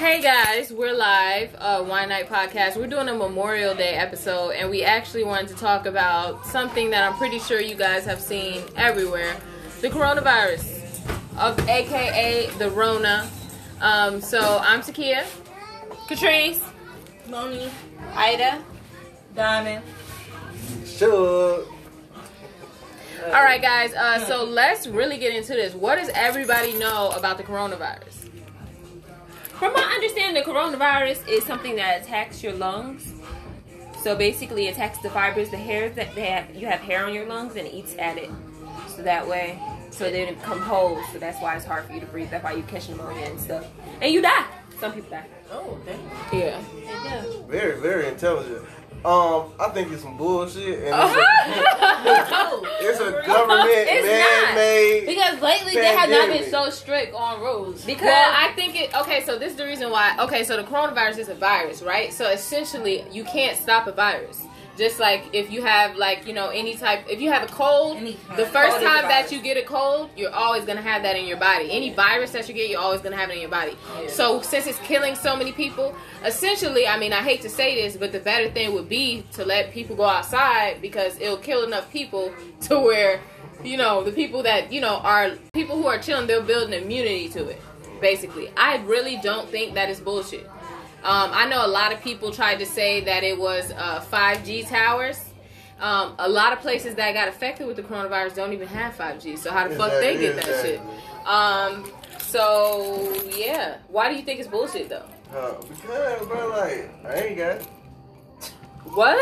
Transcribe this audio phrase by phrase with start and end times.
[0.00, 2.78] Hey guys, we're live, uh, Wine Night Podcast.
[2.78, 7.06] We're doing a Memorial Day episode, and we actually wanted to talk about something that
[7.06, 9.36] I'm pretty sure you guys have seen everywhere
[9.82, 11.04] the coronavirus,
[11.36, 13.28] of aka the Rona.
[13.82, 15.26] Um, so I'm Takia,
[16.08, 16.62] Catrice,
[17.28, 17.70] Moni,
[18.14, 18.64] Ida.
[19.34, 19.84] Diamond.
[20.86, 21.62] Sure.
[23.26, 25.74] All right, guys, uh, so let's really get into this.
[25.74, 28.19] What does everybody know about the coronavirus?
[29.60, 33.12] From my understanding, the coronavirus is something that attacks your lungs.
[34.02, 36.56] So basically, it attacks the fibers, the hairs that they have.
[36.56, 38.30] You have hair on your lungs, and it eats at it.
[38.88, 39.60] So that way,
[39.90, 41.04] so they become holes.
[41.12, 42.30] So that's why it's hard for you to breathe.
[42.30, 43.66] That's why you catch pneumonia and stuff,
[44.00, 44.46] and you die.
[44.80, 45.26] Some people die.
[45.52, 46.00] Oh, damn.
[46.32, 46.62] Yeah.
[47.04, 47.24] Yeah.
[47.46, 48.64] Very, very intelligent.
[49.04, 54.54] Um, I think it's some bullshit, and it's, a, it's a government It's not.
[54.54, 55.06] man-made.
[55.06, 57.82] Because lately they have not been so strict on rules.
[57.84, 58.94] Because Well, I think it.
[58.94, 60.14] Okay, so this is the reason why.
[60.20, 62.12] Okay, so the coronavirus is a virus, right?
[62.12, 64.42] So essentially, you can't stop a virus.
[64.80, 67.98] Just like if you have like you know any type, if you have a cold,
[67.98, 71.26] the first Cold time that you get a cold, you're always gonna have that in
[71.26, 71.70] your body.
[71.70, 73.76] Any virus that you get, you're always gonna have it in your body.
[74.08, 77.98] So since it's killing so many people, essentially, I mean, I hate to say this,
[77.98, 81.92] but the better thing would be to let people go outside because it'll kill enough
[81.92, 83.20] people to where
[83.62, 86.82] you know the people that you know are people who are chilling, they'll build an
[86.82, 87.60] immunity to it.
[88.00, 90.48] Basically, I really don't think that is bullshit.
[91.02, 94.68] Um, I know a lot of people tried to say that it was uh, 5G
[94.68, 95.18] towers.
[95.80, 99.38] Um, a lot of places that got affected with the coronavirus don't even have 5G.
[99.38, 101.26] So how the fuck they get that Exactly, shit?
[101.26, 105.06] Um, so yeah, why do you think it's bullshit though?
[105.34, 107.66] Uh, because, bro, like, I ain't got it.
[108.84, 109.16] What?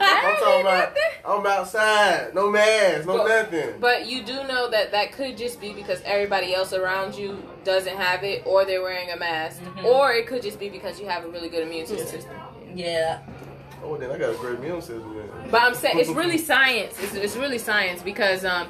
[0.00, 3.74] I'm talking about, I'm outside, no mask, no But- nothing.
[3.80, 7.96] But you do know that that could just be because everybody else around you doesn't
[7.96, 11.24] have it, or they're wearing a mask, or it could just be because you have
[11.24, 12.22] a really good immune system.
[12.74, 13.20] Yeah.
[13.84, 15.14] oh, then I got a great immune system.
[15.16, 15.50] Then.
[15.50, 16.94] But I'm saying it's really science.
[17.00, 18.68] It's, it's really science because um,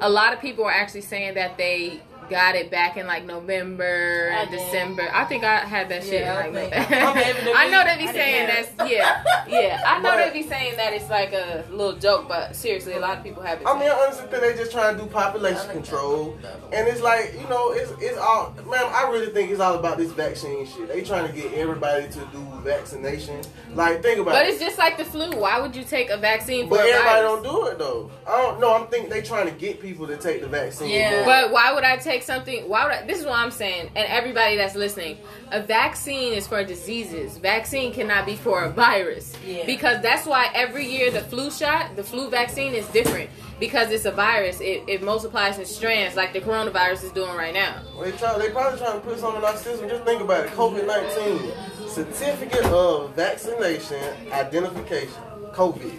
[0.00, 2.00] a lot of people are actually saying that they
[2.30, 4.50] got it back in like November and.
[4.50, 5.08] December.
[5.12, 6.22] I think I had that shit.
[6.22, 7.52] Yeah, I in, like, think- November.
[7.56, 9.82] I know they be saying have that's yeah, yeah.
[9.86, 13.00] I know But- they be saying that it's like a little joke, but seriously, a
[13.00, 13.66] lot of people have it.
[13.66, 16.36] I mean, I honestly think they just trying to do population control,
[16.72, 18.84] and it's like you know, it's it's all, man.
[18.84, 20.88] I really think it's all about this vaccine shit.
[20.88, 23.40] They trying to get everybody to do vaccination.
[23.74, 24.50] Like, think about but it.
[24.50, 25.30] it's just like the flu.
[25.38, 27.42] Why would you take a vaccine for But a everybody virus?
[27.42, 28.10] don't do it though.
[28.26, 28.74] I don't know.
[28.74, 30.90] I'm think they trying to get people to take the vaccine.
[30.90, 31.24] Yeah.
[31.24, 32.68] But why would I take something?
[32.68, 33.06] Why would I?
[33.06, 35.18] This is what I'm saying, and everybody that's listening.
[35.50, 37.38] A vaccine is for diseases.
[37.38, 39.34] Vaccine cannot be for a virus.
[39.46, 39.64] Yeah.
[39.66, 44.04] Because that's why every year the flu shot, the flu vaccine is different because it's
[44.04, 44.60] a virus.
[44.60, 47.82] It, it multiplies in strands like the coronavirus is doing right now.
[48.02, 48.38] They try.
[48.38, 49.88] They probably trying to put something in our system.
[49.88, 50.52] Just think about it.
[50.52, 51.52] COVID nineteen
[51.88, 54.02] certificate of vaccination
[54.32, 55.22] identification.
[55.52, 55.92] COVID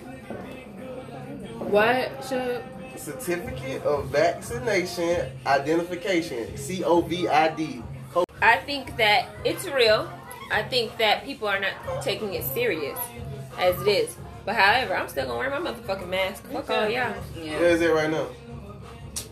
[1.69, 2.11] What?
[2.27, 2.63] Should
[2.99, 6.55] certificate of vaccination identification.
[6.57, 7.81] C O V I D.
[8.41, 10.09] I think that it's real.
[10.51, 12.97] I think that people are not taking it serious
[13.57, 14.15] as it is.
[14.45, 16.47] But however, I'm still gonna wear my motherfucking mask.
[16.47, 17.11] Fuck all y'all.
[17.11, 18.27] Where is it right now?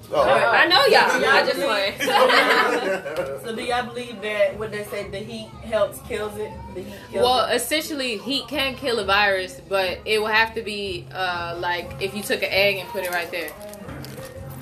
[0.10, 0.24] Oh.
[0.24, 1.22] I know y'all.
[1.22, 1.32] Yeah.
[1.32, 3.38] I just want.
[3.48, 6.52] So do y'all believe that what they say the heat helps kills it?
[6.76, 7.56] The heat kills well, it?
[7.56, 12.14] essentially, heat can kill a virus, but it will have to be uh, like if
[12.14, 13.52] you took an egg and put it right there.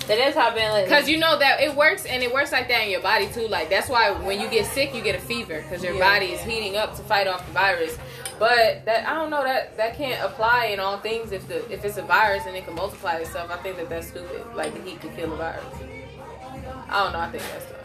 [0.07, 0.88] That is how I've lately.
[0.88, 3.47] Cause you know that it works, and it works like that in your body too.
[3.47, 6.13] Like that's why when you get sick, you get a fever because your Yeah.
[6.13, 7.97] body is heating up to fight off the virus.
[8.38, 11.31] But that I don't know that that can't apply in all things.
[11.31, 14.07] If the if it's a virus and it can multiply itself, I think that that's
[14.07, 14.44] stupid.
[14.56, 15.63] Like the heat can kill a virus.
[16.90, 17.19] I don't know.
[17.19, 17.81] I think that's dumb.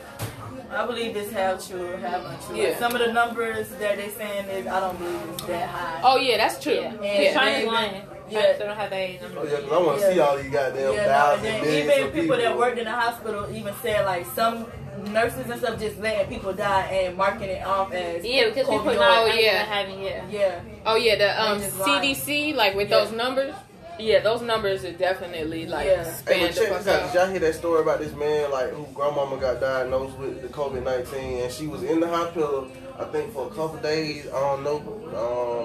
[0.72, 2.56] I believe this have true, have untrue.
[2.56, 2.78] Yeah.
[2.78, 6.00] Some of the numbers that they're saying is I don't believe it's that high.
[6.04, 6.74] Oh yeah, that's true.
[6.74, 7.02] Yeah.
[7.02, 7.34] Yeah.
[7.34, 8.02] China's lying.
[8.30, 8.52] Yeah.
[8.52, 9.50] They don't have that Oh number.
[9.50, 10.12] yeah, 'cause I want to Yeah.
[10.14, 12.84] see all these goddamn Yeah, no, and then millions even of people that worked in
[12.84, 14.66] the hospital even said like some
[15.12, 18.84] nurses and stuff just letting people die and marking it off as Yeah, because people
[18.84, 18.94] COVID.
[18.96, 19.58] know Oh, yeah.
[19.58, 20.22] not having yeah.
[20.30, 20.60] yeah.
[20.84, 21.86] Oh yeah, the um They just lie.
[22.02, 22.98] CDC like with Yeah.
[23.04, 23.54] those numbers.
[23.98, 26.04] Yeah, those numbers are definitely like Yeah.
[26.26, 27.12] Hey, but check this out.
[27.12, 30.48] Did y'all hear that story about this man, like, who grandmama got diagnosed with the
[30.48, 32.68] COVID 19 and she was in the hospital,
[33.00, 34.26] I think, for a couple days.
[34.26, 34.78] I don't know.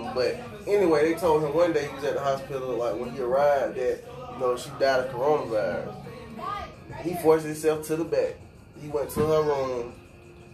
[0.06, 3.12] Um, but anyway, they told him one day he was at the hospital, like, when
[3.12, 4.04] he arrived, that,
[4.34, 5.96] you know, she died of coronavirus.
[7.02, 8.36] He forced himself to the back.
[8.82, 9.94] He went to her room.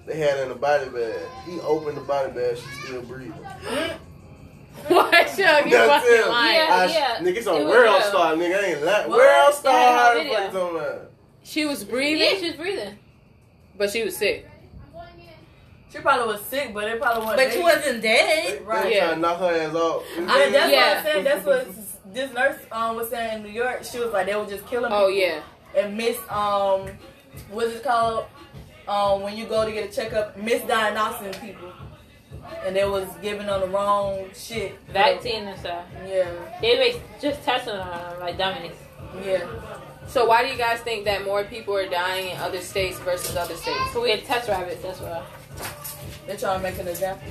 [0.06, 1.20] They had her in a body bag.
[1.46, 2.58] He opened the body bag.
[2.58, 3.34] She's still breathing.
[4.88, 5.12] What?
[5.30, 6.28] Shug, you That's fucking it.
[6.30, 6.56] lying.
[6.92, 7.18] Yeah.
[7.20, 8.02] I, Nigga, it's on It World real.
[8.10, 8.56] Star, nigga.
[8.58, 9.18] I ain't like What?
[9.18, 9.74] World Star.
[9.74, 11.12] Yeah, How the fuck you talking about?
[11.44, 12.98] She was breathing, Yeah, she was breathing.
[13.78, 14.48] but she was sick.
[15.92, 17.48] She probably was sick, but it probably wasn't.
[17.50, 18.60] But she wasn't dead.
[18.60, 18.94] They Right.
[18.96, 19.00] Yeah.
[19.08, 20.04] trying to knock her ass off.
[20.16, 20.88] I mean, that's Yeah.
[20.90, 21.24] what I'm saying.
[21.26, 21.68] That's what
[22.14, 23.84] this nurse um was saying in New York.
[23.84, 25.42] She was like they were just killing people Oh yeah.
[25.76, 26.88] and miss um
[27.50, 28.26] what's it called
[28.88, 31.72] um when you go to get a checkup misdiagnosing people
[32.66, 34.78] and they was giving them the wrong shit.
[34.90, 35.84] Vaccine and stuff.
[36.08, 36.26] Yeah,
[36.62, 38.76] They was just testing on them like dummies.
[39.26, 39.46] yeah.
[40.08, 43.36] So why do you guys think that more people are dying in other states versus
[43.38, 43.92] other states?
[43.94, 44.82] So we had test rabbits.
[44.82, 45.22] That's why.
[46.32, 47.28] They trying to make an example.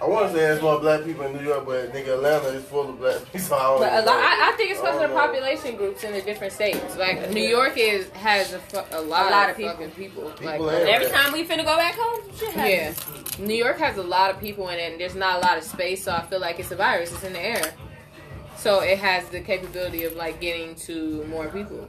[0.00, 2.64] I want to say there's more black people in New York, but nigga, Atlanta is
[2.64, 3.40] full of black people.
[3.40, 4.16] So I don't But a lot.
[4.16, 5.26] I, I think it's because of the I know.
[5.26, 6.96] population groups in the different states.
[6.96, 9.72] Like New York is has a, fu- a lot, A lot of, of people.
[9.72, 10.30] fucking people.
[10.30, 10.86] People like.
[10.86, 12.94] Every time we finna go back home, shit yeah.
[13.38, 15.64] New York has a lot of people in it, and there's not a lot of
[15.64, 16.04] space.
[16.04, 17.12] So I feel like it's a virus.
[17.12, 17.74] It's in the air,
[18.56, 21.86] so it has the capability of like getting to more people.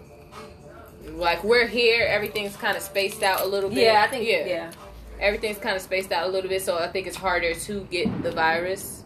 [1.05, 3.83] Like we're here, everything's kind of spaced out a little bit.
[3.83, 4.27] Yeah, I think.
[4.27, 4.71] Yeah.
[5.19, 8.24] Everything's kind of spaced out a little bit, so I think it's harder to get
[8.24, 9.04] the virus.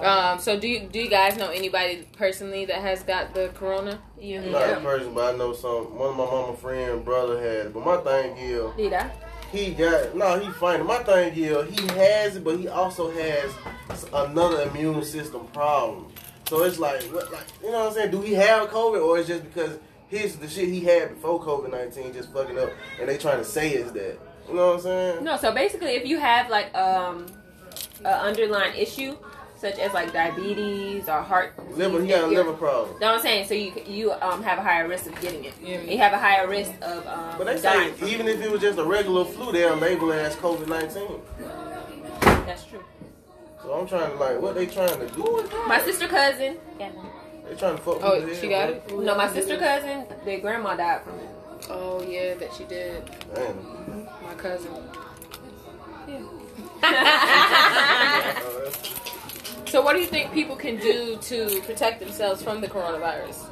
[0.00, 4.00] Um, so do you do you guys know anybody personally that has got the corona?
[4.18, 4.40] You.
[4.40, 5.96] Not a person, but I know some.
[5.98, 7.72] One of my mama friend brother has.
[7.72, 9.10] But my thing is, Did I?
[9.50, 10.38] he got no.
[10.38, 10.86] He fine.
[10.86, 13.52] My thing is, he has it, but he also has
[14.14, 16.12] another immune system problem.
[16.48, 18.10] So it's like, what, like you know what I'm saying?
[18.12, 19.78] Do he have COVID, or is just because
[20.08, 22.70] his the shit he had before COVID nineteen just fucking up,
[23.00, 24.18] and they trying to say is that?
[24.48, 25.24] You know what I'm saying?
[25.24, 25.36] No.
[25.36, 27.26] So basically, if you have like um,
[28.00, 29.16] an underlying issue,
[29.56, 32.02] such as like diabetes or heart disease, Liver.
[32.02, 32.96] He got a you're- liver problem.
[33.00, 35.54] No, I'm saying so you you um have a higher risk of getting it.
[35.62, 35.80] Yeah.
[35.82, 37.94] You have a higher risk of um But they say dying.
[37.94, 38.02] it.
[38.02, 41.20] even if it was just a regular flu, they'll label it as COVID nineteen.
[42.46, 42.82] That's true.
[43.62, 45.48] So I'm trying to like, what they trying to do?
[45.68, 46.56] My sister cousin.
[46.78, 48.02] They trying to fuck.
[48.02, 48.08] With you.
[48.08, 48.98] Oh, with she got it.
[48.98, 50.06] No, my sister cousin.
[50.24, 51.28] Their grandma died from it.
[51.70, 53.02] Oh yeah, that she did.
[53.34, 54.06] Damn.
[54.22, 54.70] My cousin.
[56.80, 58.88] That's-
[59.68, 63.46] So what do you think people can do to protect themselves from the coronavirus?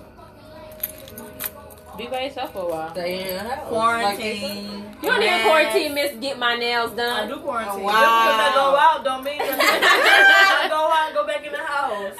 [1.96, 2.90] Be by yourself for a while.
[2.92, 3.68] Stay in the house.
[3.68, 4.84] Quarantine.
[5.02, 5.46] You don't even Mask.
[5.46, 6.12] quarantine, miss.
[6.20, 7.24] Get my nails done.
[7.24, 7.72] I do quarantine.
[7.72, 8.54] Oh, Just because I wow.
[8.54, 12.16] go out don't mean that I go out and go back in the house.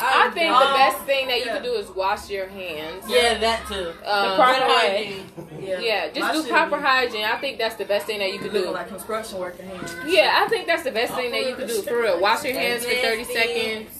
[0.00, 1.54] I think Um, the best thing that you yeah.
[1.54, 3.04] can do is wash your hands.
[3.08, 3.90] Yeah, that too.
[4.04, 5.26] Um, proper hygiene.
[5.60, 7.24] Yeah, Yeah, just My do proper be hygiene.
[7.24, 8.70] I think that's the best thing that you can do.
[8.70, 9.94] like construction worker hands.
[10.06, 12.20] Yeah, I think that's the best thing that you can do for real.
[12.20, 13.90] Wash your hands for 30 seconds.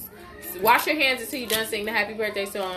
[0.61, 2.75] Wash your hands until you're done singing the happy birthday song.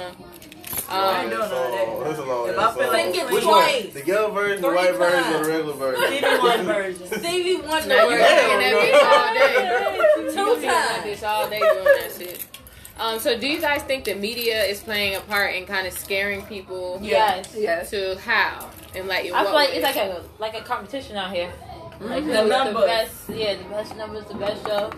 [0.89, 2.05] I Um, ain't doing none of that.
[2.05, 2.95] That's a long If ass I song.
[2.95, 3.85] Sing it Which twice.
[3.85, 3.93] one?
[3.95, 6.07] The yellow version, the Three white version, or the regular version?
[6.07, 7.07] Stevie Wonder version.
[7.07, 7.89] Stevie Wonder.
[7.89, 8.83] now you Damn, singing that bro.
[8.83, 9.55] bitch all day.
[10.15, 11.05] Two You gonna be like times.
[11.05, 12.47] this all day doing that shit.
[12.99, 15.93] Um, so do you guys think the media is playing a part in kind of
[15.93, 17.55] scaring people Yes.
[17.57, 17.91] yes.
[17.91, 18.69] to how?
[18.95, 21.51] And like in I feel like it's like a like a competition out here.
[22.01, 22.85] Like The whoever's the numbers.
[22.85, 24.91] best, yeah, the best numbers, the best show.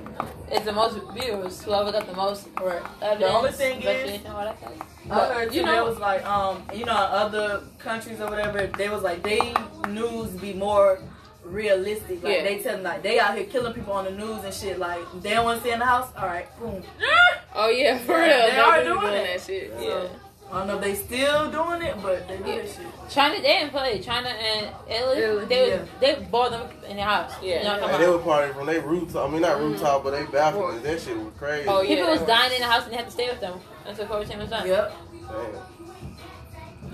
[0.50, 1.62] It's the most viewers.
[1.62, 2.80] Whoever got the most Right.
[3.02, 4.72] evidence, The only thing is, investigation, all that stuff.
[5.10, 8.88] I heard you know- there was like, um, you know, other countries or whatever, they
[8.88, 9.54] was like, they
[9.88, 10.98] news be more
[11.44, 12.22] realistic.
[12.22, 12.42] Like Yeah.
[12.44, 14.78] they tell them like they out here killing people on the news and shit.
[14.78, 16.10] Like they don't want to stay in the house.
[16.16, 16.82] All right, boom.
[17.54, 18.46] oh yeah, for Yeah, real.
[18.46, 19.72] they They are are doing doing that shit.
[19.78, 20.08] So, Yeah.
[20.52, 22.56] I don't know if they still doing it, but they do Yeah.
[22.56, 22.86] that shit.
[23.10, 23.98] China, they didn't play.
[24.00, 25.78] China and Italy, Italy, they yeah.
[26.00, 27.32] they bought them in the house.
[27.42, 27.58] Yeah.
[27.58, 29.28] you know what And they were party from their rooftop.
[29.28, 29.64] I mean, not mm-hmm.
[29.72, 30.78] rooftop, but they balcony.
[30.80, 31.68] That shit was crazy.
[31.68, 31.86] Oh, about.
[31.86, 34.38] People was dying in the house and they had to stay with them until quarantine
[34.38, 34.66] was done.
[34.66, 34.92] Yep.
[35.12, 35.73] Damn.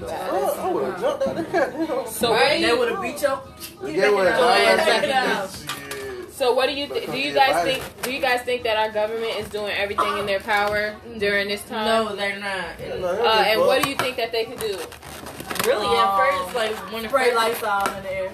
[0.02, 2.06] Oh, I would have jumped out the goddamn.
[2.06, 2.40] So Right.
[2.40, 3.42] what do They you would have beat your.
[3.90, 4.24] Yeah, what?
[4.24, 5.50] Get I your like ass that out.
[5.50, 6.32] shit.
[6.34, 7.18] So what do you th- do?
[7.18, 8.02] You guys think?
[8.02, 11.62] Do you guys think that our government is doing everything in their power during this
[11.64, 11.84] time?
[11.84, 12.80] No, they're not.
[12.80, 14.78] Uh, and what do you think that they could do?
[15.66, 18.30] Really, Um, at first, like when it Spray first, lights out in the air.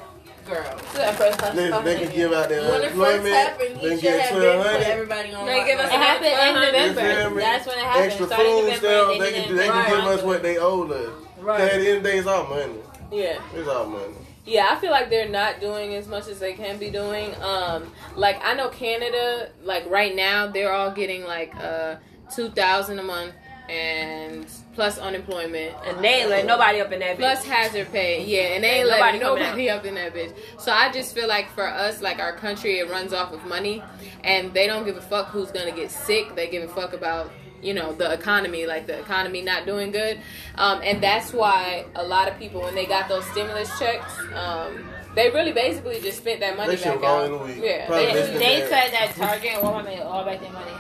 [0.47, 0.79] girl.
[0.95, 1.57] That first time.
[1.57, 3.35] They, they can give out their When it first unemployment.
[3.35, 5.47] happened, They can get have been 1200 everybody on.
[5.47, 6.55] They give us It happened in
[6.95, 7.41] November.
[7.41, 8.05] That's when it happened.
[8.05, 8.77] Extra food November.
[8.77, 9.19] stamps.
[9.19, 11.26] They can, they can give us what they owe us.
[11.47, 11.61] Right.
[11.61, 12.75] At the end of the day, it's our money.
[13.13, 13.41] Yeah.
[13.55, 14.15] It's our money.
[14.45, 17.35] Yeah, I feel like they're not doing as much as they can be doing.
[17.41, 21.97] Um, like I know Canada, like right now, they're all getting like uh
[22.35, 23.35] two thousand a month
[23.69, 27.21] and plus unemployment And they ain't let nobody up in that bitch.
[27.21, 28.25] plus hazard pay.
[28.25, 30.33] Yeah, and they ain't Ain't letting nobody nobody up in that bitch.
[30.59, 33.83] So I just feel like for us, like our country, it runs off of money,
[34.23, 36.35] and they don't give a fuck who's gonna get sick.
[36.37, 37.31] They give a fuck about
[37.63, 40.21] you know the economy, like the economy not doing good,
[40.57, 44.13] um, and that's why a lot of people when they got those stimulus checks.
[44.35, 47.25] Um, they really basically just spent that money They should've back gone out.
[47.27, 47.57] in the week.
[47.65, 50.73] Yeah, Probably They, they- listening said that Target and Walmart made all back their money.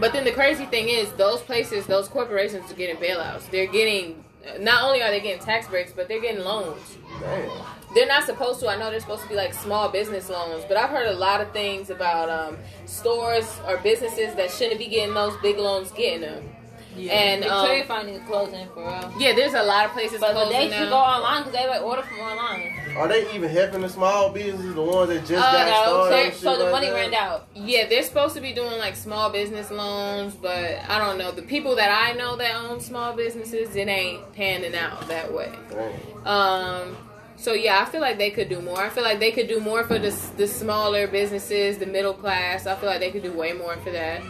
[0.00, 3.48] But then the crazy thing is, those places, those corporations are getting bailouts.
[3.50, 4.24] They're getting,
[4.58, 6.96] not only are they getting tax breaks, but they're getting loans.
[7.20, 7.50] Damn.
[7.96, 8.68] They're not supposed to.
[8.68, 11.40] I know they're supposed to be like small business loans, but I've heard a lot
[11.40, 16.20] of things about um, stores or businesses that shouldn't be getting those big loans getting
[16.20, 16.48] them.
[16.96, 17.12] Yeah.
[17.12, 19.12] And Victoria um, finding closing for real.
[19.18, 20.88] yeah, there's a lot of places But, but closing they should now.
[20.88, 22.72] go online because everybody order from online.
[22.96, 26.32] Are they even helping the small businesses, the ones that just Uh, got no, started?
[26.34, 26.94] so- So the like money that?
[26.94, 27.48] ran out.
[27.54, 31.32] Yeah, they're supposed to be doing like small business loans, but I don't know.
[31.32, 35.52] The people that I know that own small businesses, it ain't panning out that way.
[35.68, 36.00] Dang.
[36.26, 36.96] Um,
[37.36, 38.78] so yeah, I feel like they could do more.
[38.80, 42.66] I feel like they could do more for the the smaller businesses, the middle class.
[42.66, 44.22] I feel like they could do way more for that,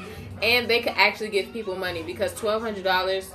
[0.42, 3.30] and they could actually give people money because twelve hundred dollars,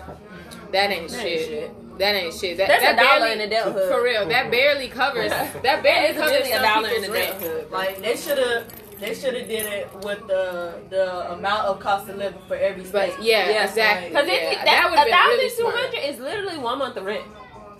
[0.72, 1.48] that ain't That shit.
[1.48, 1.98] shit.
[2.00, 2.58] That ain't shit.
[2.58, 3.92] That, That's that a dollar barely, in adulthood.
[3.92, 5.30] For real, that barely covers.
[5.62, 7.36] That barely That is covers really a dollar in people's rent.
[7.38, 7.72] adulthood.
[7.72, 12.10] Like they should have, they should have did it with the the amount of cost
[12.10, 13.14] of living for every state.
[13.14, 14.10] But yeah, Yeah, exactly.
[14.10, 15.76] Because yeah, that, would've a thousand really two smart.
[15.76, 17.24] hundred is literally one month of rent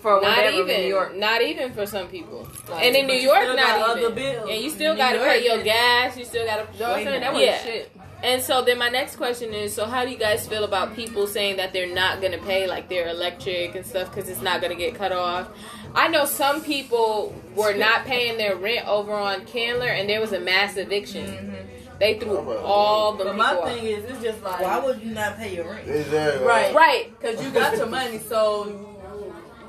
[0.02, 1.16] for one Not bedroom even New York.
[1.16, 2.48] Not even for some people.
[2.70, 4.06] Like, and in New York, still not got even.
[4.06, 4.50] other bills.
[4.52, 6.18] And you still got to pay your gas.
[6.18, 6.74] You still got to.
[6.74, 7.22] You know what I'm saying?
[7.22, 7.58] That was Yeah.
[7.64, 7.92] shit.
[8.24, 11.26] And so then my next question is: So how do you guys feel about people
[11.26, 14.76] saying that they're not gonna pay like their electric and stuff because it's not gonna
[14.76, 15.48] get cut off?
[15.96, 20.34] I know some people were not paying their rent over on Candler, and there was
[20.34, 21.26] a mass eviction.
[21.26, 22.00] Mhm.
[22.00, 23.66] They threw all the But people my out.
[23.68, 25.88] thing is, it's just like Why would you not pay your rent?
[25.88, 26.46] Exactly.
[26.46, 26.74] Right.
[26.76, 27.20] Right.
[27.20, 28.88] because you got your money, so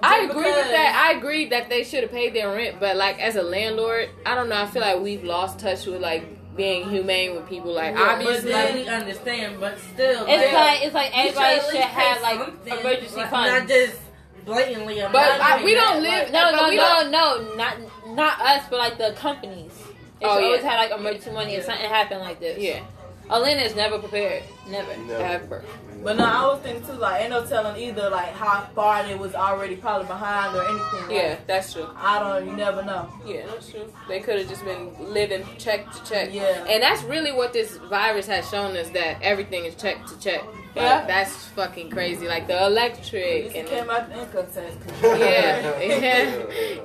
[0.03, 1.09] I agree with that.
[1.13, 4.35] I agree that they should have paid their rent, but like as a landlord, I
[4.35, 4.57] don't know.
[4.61, 7.73] I feel like we've lost touch with like being humane with people.
[7.73, 11.57] Like Yeah, But obviously, then we understand, but still, It's like, like it's like everybody
[11.57, 13.51] at should have like emergency like, funds.
[13.61, 13.97] Not just
[14.45, 15.03] blatantly.
[15.03, 17.77] I'm But I- we don't that, live- No, But no, we no, don't- no, not
[18.15, 19.73] not us, but like the companies.
[20.21, 20.47] They Oh, should yeah.
[20.47, 22.59] always have like emergency money if something happened like this.
[22.59, 22.81] yeah,
[23.31, 24.43] Atlanta is never prepared.
[24.69, 24.97] Never.
[24.97, 25.23] Never.
[25.25, 25.65] ever.
[26.05, 29.15] But no, I was thinking too, like, ain't no telling either, like, how far they
[29.15, 31.01] was already probably behind or anything.
[31.03, 31.89] Like, Yeah, that's true.
[31.97, 33.09] I don't, you never know.
[33.25, 33.93] Yeah, that's true.
[34.09, 36.31] They could have just been living check to check.
[36.33, 36.65] Yeah.
[36.69, 40.43] And that's really what this virus has shown us that everything is check to check.
[40.75, 41.07] Like, Yeah.
[41.07, 42.27] That's fucking crazy.
[42.27, 44.75] Like the electric This and came out the income tax.
[45.03, 46.35] yeah, yeah.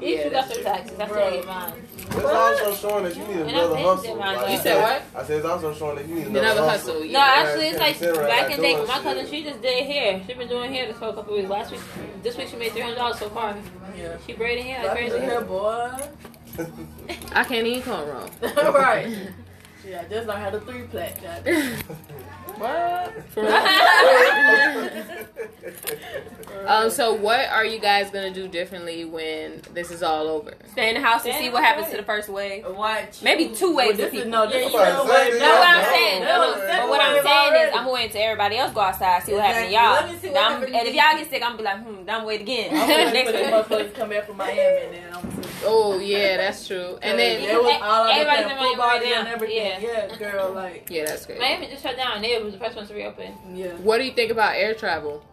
[0.02, 0.98] You Yeah, should got your taxes.
[0.98, 1.24] That's Bro.
[1.24, 1.74] what you mine.
[2.10, 4.16] It's also showing that you need And I another hustle.
[4.18, 5.22] Like, You said what?
[5.24, 6.94] I said it's also showing that you need another, Another hustle.
[6.96, 7.10] hustle.
[7.12, 8.76] No, actually, it's like back in the day.
[8.76, 9.04] My shit.
[9.04, 10.22] cousin, she just did hair.
[10.26, 11.50] She been doing hair this whole couple weeks.
[11.50, 11.82] Last week,
[12.24, 13.56] this week she made three hundred dollars so far.
[13.98, 14.18] Yeah.
[14.26, 15.20] She braiding hair like crazy.
[15.20, 15.92] here, boy.
[17.34, 18.30] I can't even come wrong.
[18.42, 19.30] right.
[19.88, 21.18] Yeah, I just learned how to three plat.
[22.58, 23.14] What?
[26.66, 26.90] um.
[26.90, 30.56] So, what are you guys gonna do differently when this is all over?
[30.72, 32.66] Stay in the house and see what happens to the first wave.
[32.68, 33.22] Watch.
[33.22, 35.30] Maybe two Well, waves this of is no, this Yeah, no you way.
[35.30, 36.62] said No, what I'm No, saying, no, no, no, no.
[36.66, 37.78] second But what I'm wave saying is, already.
[37.78, 39.94] I'm waiting till everybody else go outside, see what happened to y'all.
[39.94, 41.02] Let me see what Now and if you.
[41.02, 42.70] y'all get sick, I'm gonna be like, hmm, I'm wait again.
[42.76, 43.54] I'm waiting Next for the week.
[43.54, 45.22] motherfuckers to come back from Miami and then I'm
[45.64, 46.98] Oh yeah, that's true.
[47.02, 49.32] And then It was all of Everybody's them in Miami football right and now.
[49.34, 49.77] everything.
[49.80, 50.08] Yeah.
[50.10, 51.40] Yeah, girl, like yeah, that's great.
[51.40, 52.22] Miami just shut down.
[52.22, 53.34] They was the first ones to reopen.
[53.54, 53.68] yeah.
[53.76, 55.24] What do you think about air travel?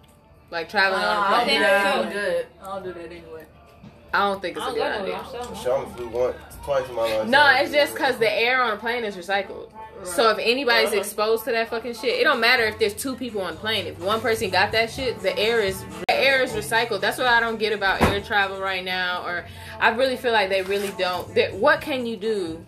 [0.51, 1.47] Like traveling Uh, on a I plane?
[1.47, 2.47] think don't do that.
[2.63, 3.45] I don't do that anyway.
[4.13, 5.21] I don't think it's I a don't good go nowhere.
[5.25, 5.49] idea.
[5.51, 7.29] I'm so- flew once, twice in my life.
[7.29, 9.71] No, it's just because the air on a plane is recycled.
[10.05, 10.99] So if anybody's Uh-huh.
[10.99, 13.87] exposed to that fucking shit, it don't matter if there's two people on the plane.
[13.87, 17.01] If one person got that shit, the air is the air is recycled.
[17.01, 19.23] That's what I don't get about air travel right now.
[19.25, 19.47] Or
[19.81, 21.27] I really feel like they really don't.
[21.55, 22.65] What can you do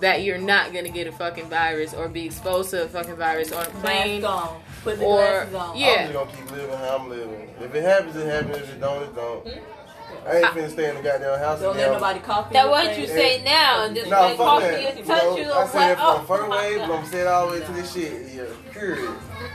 [0.00, 3.52] that you're not gonna get a fucking virus or be exposed to a fucking virus
[3.52, 4.22] on a plane?
[4.22, 4.60] Mask on.
[4.84, 5.76] Put the Or- glasses on.
[5.76, 5.88] yeah.
[5.88, 7.54] I'm just gonna keep living how I'm living.
[7.60, 8.56] If it happens, it happens.
[8.56, 9.46] If it don't, it don't.
[9.48, 9.58] Hmm?
[10.26, 11.60] I ain't finna stay in the goddamn house.
[11.60, 12.98] Don't let nobody cough in That what face.
[12.98, 14.70] you say now, and just No, like fuck talk that.
[14.76, 15.90] to you, You touch know, you, I or said what?
[15.90, 18.12] it from Oh, first my wave, but I'm saying all the way to this shit.
[18.34, 19.10] Yeah, period.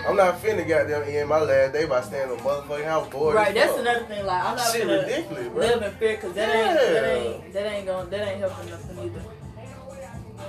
[0.07, 3.35] I'm not finna goddamn end my last day by staying in a motherfucking house bored.
[3.35, 3.79] Right, that's fuck.
[3.81, 4.25] another thing.
[4.25, 5.57] Like I'm not Shit gonna ridiculous, bro.
[5.65, 8.99] live in fear because that ain't that ain't that ain't going that ain't helping nothing
[8.99, 9.21] either.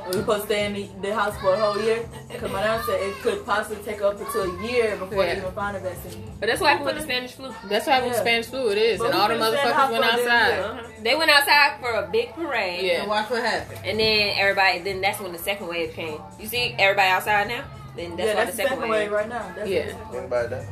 [0.06, 2.84] We supposed to stay in the, the house for a whole year because my dad
[2.84, 5.34] said it could possibly take up to a year before Yeah.
[5.34, 6.30] they even find a vaccine.
[6.38, 7.54] But that's what happened with the Spanish flu.
[7.68, 8.20] That's why with Yeah.
[8.20, 10.10] Spanish flu it is, But and all the finna stay in the motherfuckers went for
[10.10, 10.58] a damn outside.
[10.60, 10.88] Uh-huh.
[11.02, 12.84] They went outside for a big parade.
[12.84, 13.00] Yeah.
[13.00, 13.80] And watch what happened.
[13.84, 16.20] And then everybody, then that's when the second wave came.
[16.38, 17.64] You see everybody outside now?
[17.96, 19.10] Then that's yeah, why that's the second, wave.
[19.12, 19.52] right now.
[19.56, 19.94] That's Yeah.
[20.14, 20.64] Anybody that?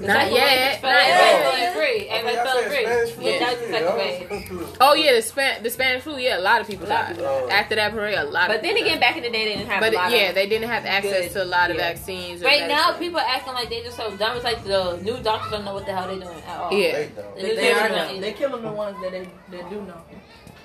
[0.00, 1.72] The Not second wave yet, is felt- not Everybody's yet.
[1.74, 2.08] feeling free.
[2.08, 3.24] Everybody's free.
[3.26, 4.76] Yeah, that was the second wave.
[4.80, 6.18] Oh yeah, the span the Spanish flu.
[6.18, 8.16] Yeah, a lot of people died of after that parade.
[8.16, 8.46] A lot.
[8.48, 10.12] But of then people again, back in the day, they didn't have but a lot
[10.12, 10.34] yeah, of.
[10.36, 11.88] they didn't have access good- to a lot of yeah.
[11.94, 12.42] vaccines.
[12.42, 12.98] or Right now, medicine.
[13.00, 14.36] people acting like they just so dumb.
[14.36, 16.72] It's like the new doctors don't know what the hell they're doing at all.
[16.72, 16.92] Yeah.
[16.92, 17.34] They don't.
[17.36, 18.10] The They, new they doctors are don't now.
[18.12, 18.20] either.
[18.20, 20.00] They killing the ones that they that do know.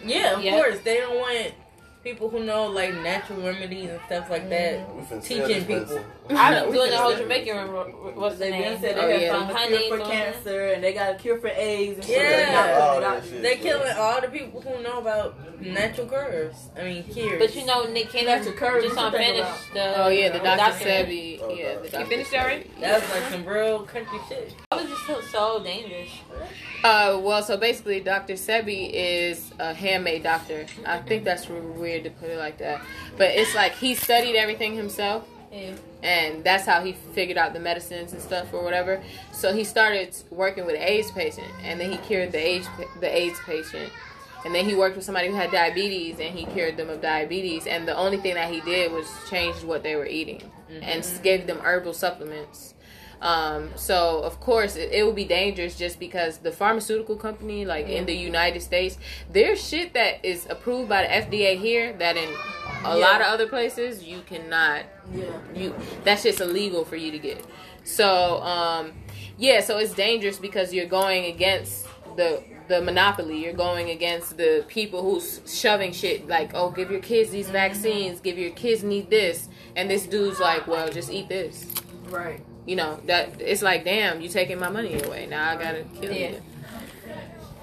[0.06, 0.52] Yeah, of Yeah.
[0.58, 0.80] course.
[0.84, 1.54] They don't want
[2.03, 4.93] people who know like natural remedies and stuff like that.
[4.95, 6.03] We finna sell Teaching people.
[6.29, 7.57] I've been We doing the can whole say- Jamaican.
[7.57, 8.79] rem- What's the They been name?
[8.81, 9.31] said Oh, they yeah.
[9.33, 12.05] have found a Honey cure for cancer and they got a cure for AIDS and
[12.05, 12.17] shit.
[12.17, 12.45] Yeah.
[12.45, 13.41] They got- All they that got- shit.
[13.41, 16.55] They're killing all the people who know about natural cures.
[16.77, 17.39] I mean, cures.
[17.39, 20.03] But you know, Nick Cannon That's your just What you think unfinished the.
[20.03, 20.57] Oh yeah, the Dr.
[20.57, 20.86] doctor.
[20.86, 21.39] Sebi.
[21.41, 21.91] Oh, Yeah, the God.
[21.91, 22.00] Dr.
[22.01, 22.72] You finished already?
[22.81, 24.53] that was like some real country shit.
[24.72, 26.10] That was just so, so dangerous.
[26.83, 28.33] Uh, well, so basically, Dr.
[28.33, 30.65] Sebi is a handmade doctor.
[30.86, 32.81] I think that's really weird to put it like that,
[33.17, 35.72] but it's like he studied everything himself, Yeah.
[36.01, 39.01] and that's how he figured out the medicines and stuff or whatever.
[39.31, 42.67] So he started working with an AIDS patient, and then he cured the AIDS
[43.00, 43.89] the AIDS patient,
[44.45, 47.65] and then he worked with somebody who had diabetes, and he cured them of diabetes.
[47.65, 50.41] And the only thing that he did was change what they were eating
[50.81, 52.73] and gave them herbal supplements.
[53.24, 57.88] Um, so of course it, it would be dangerous just because the pharmaceutical company, like
[57.88, 58.98] in the United States,
[59.32, 62.30] there's shit that is approved by the FDA here that in
[62.84, 65.24] a lot of other places you cannot Yeah.
[65.56, 67.46] you that shit's illegal for you to get.
[67.86, 68.92] So um
[69.38, 71.88] yeah, so it's dangerous because you're going against
[72.18, 73.42] the the monopoly.
[73.44, 78.20] You're going against the people who's shoving shit like, oh, give your kids these vaccines,
[78.20, 81.65] give your kids need this, and this dude's like, well, just eat this.
[82.10, 82.44] Right.
[82.65, 85.27] You know that it's like, damn, you taking my money away.
[85.27, 86.29] Now I gotta kill Yeah.
[86.29, 86.41] you.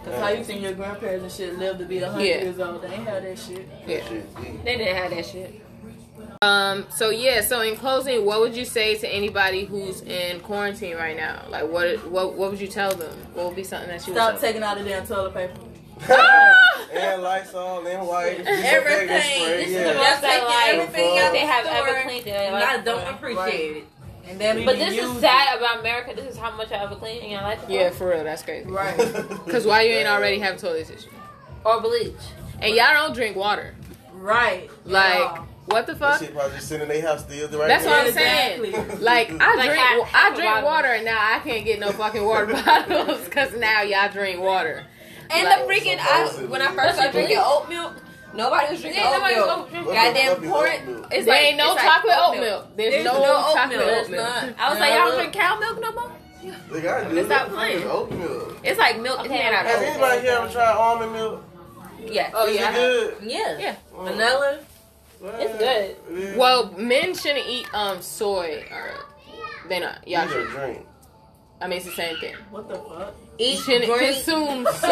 [0.05, 2.43] Cause how you seen your grandparents and shit live to be a hundred Yeah.
[2.43, 2.81] years old?
[2.83, 3.69] They ain't had that shit.
[3.87, 4.01] Yeah.
[4.65, 5.61] They didn't have that shit.
[6.43, 6.87] Um.
[6.91, 7.43] So yeah.
[7.43, 11.43] So in closing, what would you say to anybody who's in quarantine right now?
[11.51, 13.13] Like, what what what would you tell them?
[13.35, 15.53] What would be something that you Stop would tell taking out the damn toilet paper.
[16.95, 18.41] and Lysol and white.
[18.47, 19.07] Everything.
[19.07, 19.85] Spray, This is yeah.
[19.85, 22.53] the That's most taking like everything if out they have ever cleaned it.
[22.55, 23.87] I don't appreciate it.
[24.29, 26.13] And then But this is sad about America.
[26.15, 27.61] This is how much I ever clean in your life.
[27.69, 28.69] Yeah, for real, that's crazy.
[28.71, 28.97] Right.
[29.49, 31.09] Cause why you ain't already have toilet tissue?
[31.65, 32.15] Or bleach.
[32.61, 33.75] And y'all don't drink water.
[34.13, 34.71] Right.
[34.85, 35.45] Like, Yeah.
[35.67, 36.21] what the That fuck?
[36.21, 37.91] shit probably just sitting in their house still right That's now.
[37.91, 38.73] what I'm Exactly.
[38.73, 39.01] saying.
[39.01, 42.25] Like, I drink, half- I half drink water, and now I can't get no fucking
[42.25, 43.27] water bottles.
[43.29, 44.85] Cause now y'all drink water.
[45.31, 47.95] And Like- the freaking, I, when I first started drinking oat milk,
[48.35, 49.51] nobody was drinking Yeah, oat nobody's milk.
[49.59, 49.95] oat drinking.
[49.95, 50.53] Goddamn What the is it.
[50.53, 51.09] oat milk?
[51.13, 52.77] It's there like, ain't no it's like chocolate oat milk.
[52.77, 53.91] There's, There's no, no oat chocolate milk.
[54.05, 54.55] oat milk.
[54.59, 56.13] I was like, y'all don't drink cow milk no more?
[56.73, 57.53] They got to do Let's stop it.
[57.55, 57.85] playing.
[57.89, 58.57] Oat milk.
[58.65, 59.21] It's like milk.
[59.21, 59.89] It's made out Has of oat.
[59.91, 61.45] anybody here ever tried almond milk?
[62.07, 62.31] Yeah.
[62.35, 62.71] Oh Is yeah.
[62.71, 63.17] it good?
[63.23, 63.59] Yeah.
[63.59, 63.77] Yeah.
[63.95, 64.59] Vanilla.
[65.23, 65.97] It's good.
[66.11, 66.37] It is.
[66.39, 69.05] Well, men shouldn't eat um soy or
[69.69, 70.07] they not.
[70.09, 70.51] Y'all These are should.
[70.51, 70.87] drink.
[71.61, 72.35] I mean, it's the same thing.
[72.51, 73.15] What the fuck?
[73.41, 74.15] You shouldn't drink.
[74.17, 74.91] consume soy.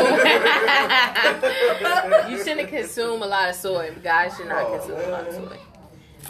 [2.30, 3.92] you shouldn't consume a lot of soy.
[4.02, 5.58] Guys should not Oh, consume a lot of soy.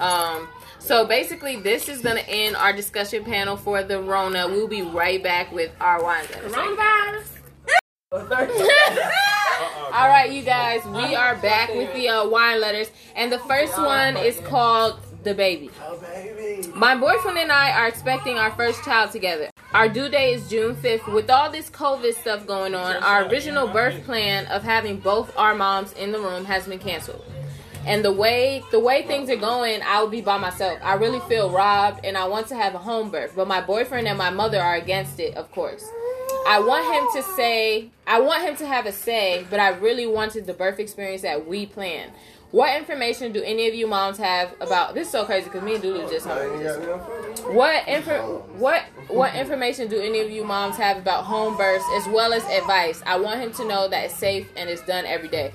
[0.03, 0.49] Um.
[0.81, 4.47] So basically, this is gonna end our discussion panel for the Rona.
[4.49, 6.25] We'll be right back with our wine.
[6.27, 7.27] Coronavirus.
[9.93, 13.77] All right, you guys, we are back with the uh, wine letters, and the first
[13.77, 16.69] one is called "The Baby." Oh, baby.
[16.75, 19.51] My boyfriend and I are expecting our first child together.
[19.75, 21.13] Our due date is June 5th.
[21.13, 25.55] With all this COVID stuff going on, our original birth plan of having both our
[25.55, 27.25] moms in the room has been canceled.
[27.85, 30.79] And the way the way things are going, I will be by myself.
[30.83, 34.07] I really feel robbed and I want to have a home birth, but my boyfriend
[34.09, 35.85] and my mother are against it, of course.
[36.47, 40.07] I want him to say, I want him to have a say, but I really
[40.07, 42.13] wanted the birth experience that we planned.
[42.51, 45.09] What information do any of you moms have about this?
[45.09, 47.53] Is so crazy because me and Dudu just you.
[47.55, 52.07] What info, what what information do any of you moms have about home births as
[52.09, 53.03] well as advice?
[53.05, 55.53] I want him to know that it's safe and it's done every day.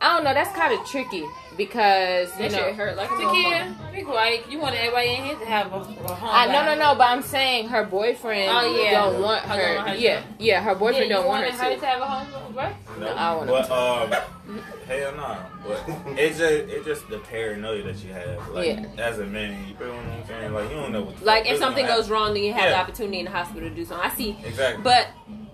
[0.00, 0.32] I don't know.
[0.34, 1.24] That's kind of tricky
[1.56, 2.58] because you That know.
[2.58, 4.44] shit hurt like a Takia, be quiet.
[4.48, 6.30] You want everybody in here to have a, a home.
[6.32, 8.92] I no no no, but I'm saying her boyfriend Oh, yeah.
[8.92, 9.74] don't want Her her.
[9.74, 10.26] don't want her yeah, to.
[10.38, 11.80] yeah, her boyfriend Yeah, don't want her her to.
[11.80, 12.72] to have a home birth.
[13.00, 15.36] No, I want But um, hell no.
[15.66, 18.86] But it's just it's just the paranoia that you have, like Yeah.
[18.98, 19.68] as a man.
[19.68, 20.52] You feel what I'm saying?
[20.52, 21.20] Like you don't know what.
[21.24, 23.74] Like if something gonna goes wrong, then you have the opportunity in the hospital to
[23.74, 24.08] do something.
[24.08, 24.38] I see.
[24.44, 24.84] Exactly.
[24.84, 25.08] but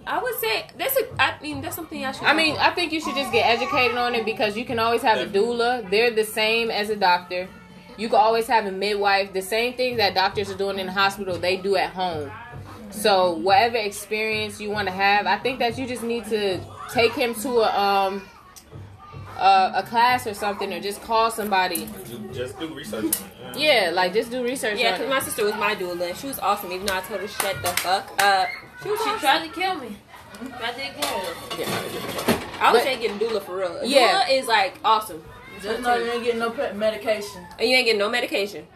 [0.07, 1.23] I would say that's a.
[1.23, 2.25] I mean, that's something I should.
[2.25, 5.03] I mean, I think you should just get educated on it because you can always
[5.03, 5.88] have a doula.
[5.88, 7.49] They're the same as a doctor.
[7.97, 9.33] You can always have a midwife.
[9.33, 12.31] The same things that doctors are doing in the hospital, they do at home.
[12.90, 16.61] So whatever experience you want to have, I think that you just need to
[16.93, 18.23] take him to a um
[19.38, 21.88] a, a class or something, or just call somebody.
[22.33, 23.05] Just do research.
[23.05, 24.79] on it, Yeah, like just do research.
[24.79, 26.73] yeah, because my sister was my doula and she was awesome.
[26.73, 28.49] Even though I told her shut the fuck up,
[28.83, 29.97] she, she tried to kill me.
[30.59, 31.59] Tried to kill me.
[31.59, 32.40] Yeah.
[32.61, 33.77] I would But- say get a doula for real.
[33.79, 34.23] A Yeah.
[34.25, 35.23] doula is like awesome,
[35.62, 37.47] Just know you ain't getting no medication.
[37.59, 38.66] and you ain't getting no medication.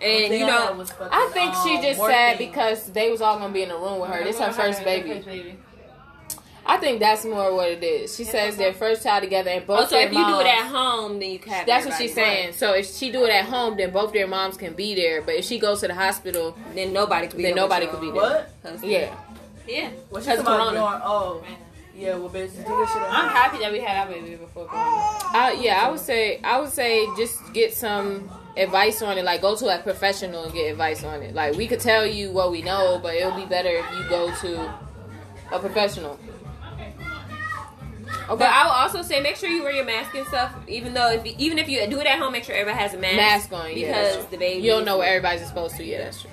[0.00, 2.16] And thing you know, was I think she um, just morphine.
[2.16, 4.24] sad because they was all gonna be in the room with her.
[4.24, 5.56] This her first baby.
[6.64, 8.14] I think that's more what it is.
[8.16, 9.78] She says their first child together and both.
[9.78, 11.94] Oh, also, their if you do it at home, then you can have That's what
[11.94, 12.08] everybody.
[12.08, 12.52] she's saying.
[12.54, 15.22] So if she do it at home, then both their moms can be there.
[15.22, 17.42] But if she goes to the hospital, Then nobody could be.
[17.44, 17.50] There.
[17.54, 18.46] Then there nobody with could be there.
[18.62, 18.84] What?
[18.84, 19.14] Yeah.
[19.66, 19.90] Yeah.
[20.10, 20.78] What Because you talking Corona.
[20.78, 21.02] about doing?
[21.04, 21.44] Oh,
[21.96, 22.16] yeah.
[22.16, 24.84] Well, bitch, do this I'm happy that we had our baby before Corona.
[24.84, 29.24] I, yeah, I would say I would say just get some advice on it.
[29.24, 31.34] Like go to a professional and get advice on it.
[31.34, 34.32] Like we could tell you what we know, but it'll be better if you go
[34.42, 34.74] to
[35.52, 36.18] a professional.
[38.28, 40.52] But I will also say make sure you wear your mask and stuff.
[40.68, 42.94] Even though if you, even if you do it at home, make sure everybody has
[42.94, 43.16] a mask.
[43.16, 44.62] Mask on, yeah, because the baby.
[44.62, 45.84] You don't know what everybody's supposed to.
[45.84, 46.30] Yeah, that's true.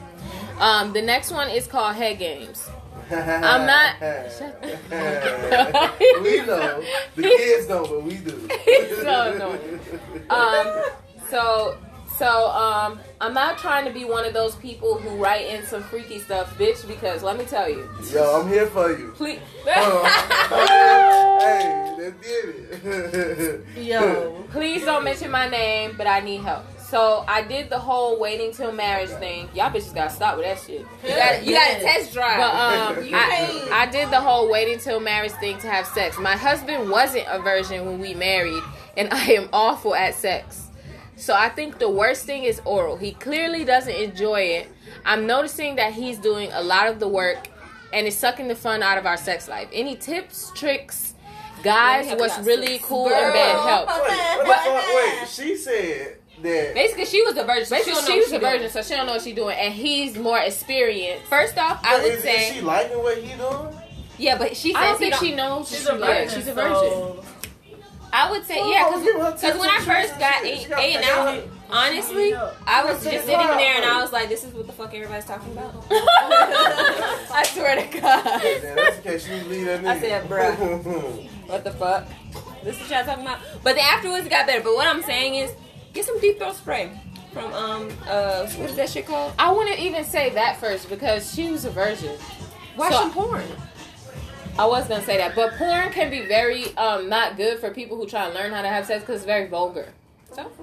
[0.60, 2.68] Um, the next one is called head games.
[3.12, 3.96] I'm not-
[6.22, 6.84] we know.
[7.16, 8.48] The kids don't, but we do.
[8.66, 9.80] He's so annoying.
[10.30, 10.84] Um,
[11.30, 11.78] so
[12.20, 15.82] so um, I'm not trying to be one of those people who write in some
[15.84, 16.86] freaky stuff, bitch.
[16.86, 19.14] Because let me tell you, Yo, I'm here for you.
[19.16, 19.40] please.
[19.66, 20.06] Hold
[21.42, 22.46] hey, let's get
[22.86, 23.66] it.
[23.78, 24.44] Yo.
[24.52, 26.66] Please don't mention my name, but I need help.
[26.90, 29.48] So I did the whole waiting till marriage thing.
[29.54, 30.86] Y'all bitches gotta stop with that shit.
[31.04, 32.38] You got you got a test drive.
[32.38, 36.18] But um, I, I did the whole waiting till marriage thing to have sex.
[36.18, 38.64] My husband wasn't a virgin when we married,
[38.98, 40.69] and I am awful at sex.
[41.20, 42.96] So I think the worst thing is oral.
[42.98, 44.70] He clearly doesn't enjoy it.
[45.06, 47.50] I'm noticing that he's doing a lot of the work,
[47.94, 49.68] and it's sucking the fun out of our sex life.
[49.74, 51.14] Any tips, tricks,
[51.62, 51.66] guys?
[51.66, 52.86] Let me help What's really sis.
[52.88, 53.88] cool in bed help?
[53.90, 55.20] Wait, what the?
[55.22, 56.74] Wait, she said that.
[56.74, 57.66] Basically, she was a virgin.
[57.66, 58.52] so Basically, don't know she was she a doing.
[58.54, 61.26] virgin, so she don't know what she's doing, and he's more experienced.
[61.26, 63.76] First off, I would is, is say she liking what he doing?
[64.18, 65.68] yeah, but she says I don't he think she knows.
[65.70, 66.02] She's she a virgin.
[66.02, 66.34] likes.
[66.34, 66.74] She's a virgin.
[66.76, 67.24] So,
[68.12, 71.12] I would say Oh, yeah, because when I first got eight, She eight and to
[71.12, 74.74] out, honestly, I was just sitting there and I was like, "This is what the
[74.74, 79.82] fuck everybody's talking about." I swear to God, Yeah, that's in case you leave that
[79.82, 79.88] nigga.
[79.88, 81.30] I said, bruh.
[81.48, 82.08] what the fuck?
[82.64, 83.40] This is what y'all talking about.
[83.64, 84.62] But then afterwards it got better.
[84.64, 85.52] But what I'm saying is,
[85.94, 86.92] get some deep throat spray
[87.34, 89.34] from um uh what is that shit called?
[89.38, 92.18] I wouldn't even say that first because she was a virgin.
[92.76, 93.44] Watch So- some porn.
[94.60, 97.96] I was gonna say that, but porn can be very um not good for people
[97.98, 99.88] who try to learn how to have sex because it's very vulgar,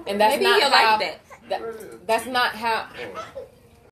[0.07, 0.91] and that's Maybe not he'll how.
[0.91, 1.19] like that.
[1.49, 2.87] that- That's not how.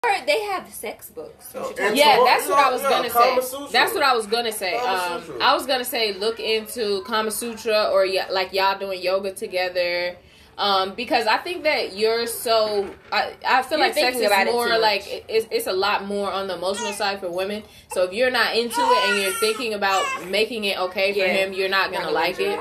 [0.05, 1.51] Or they have sex books.
[1.55, 3.49] You should And Yeah, so- that's what I was yeah, gonna Kama say.
[3.49, 3.69] Sutra.
[3.73, 4.75] That's what I was gonna say.
[4.77, 9.33] Um, I was gonna say look into Kama Sutra or y- like y'all doing yoga
[9.33, 10.17] together.
[10.57, 14.27] Um, because I think that you're so, I, I feel You're like sex thinking is
[14.29, 17.29] about it more too like it's, it's a lot more on the emotional side for
[17.31, 17.65] women.
[17.93, 21.33] So if you're not into it and you're thinking about making it okay for Yeah.
[21.33, 22.61] him, you're not gonna like it.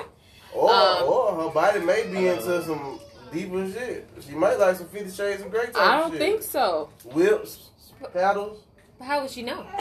[0.55, 2.99] Or, Um, or her body may be into some
[3.31, 4.07] deeper shit.
[4.27, 6.19] She might like some Fifty Shades of Grey type I don't shit.
[6.19, 6.89] think so.
[7.05, 7.69] Whips,
[8.13, 8.59] paddles.
[9.01, 9.65] How would she know?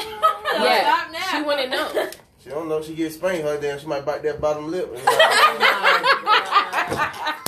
[0.55, 1.39] Yeah, stop now.
[1.39, 2.11] she wouldn't know.
[2.45, 2.83] She don't know.
[2.83, 3.45] She get spanked.
[3.45, 3.79] Her damn.
[3.79, 4.91] She might bite that bottom lip.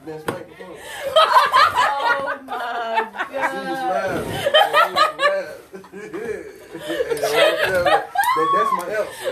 [0.00, 0.76] You been spanked before?
[1.16, 3.80] oh my See you god.
[3.80, 5.30] smile.
[8.36, 9.30] that, that's my answer.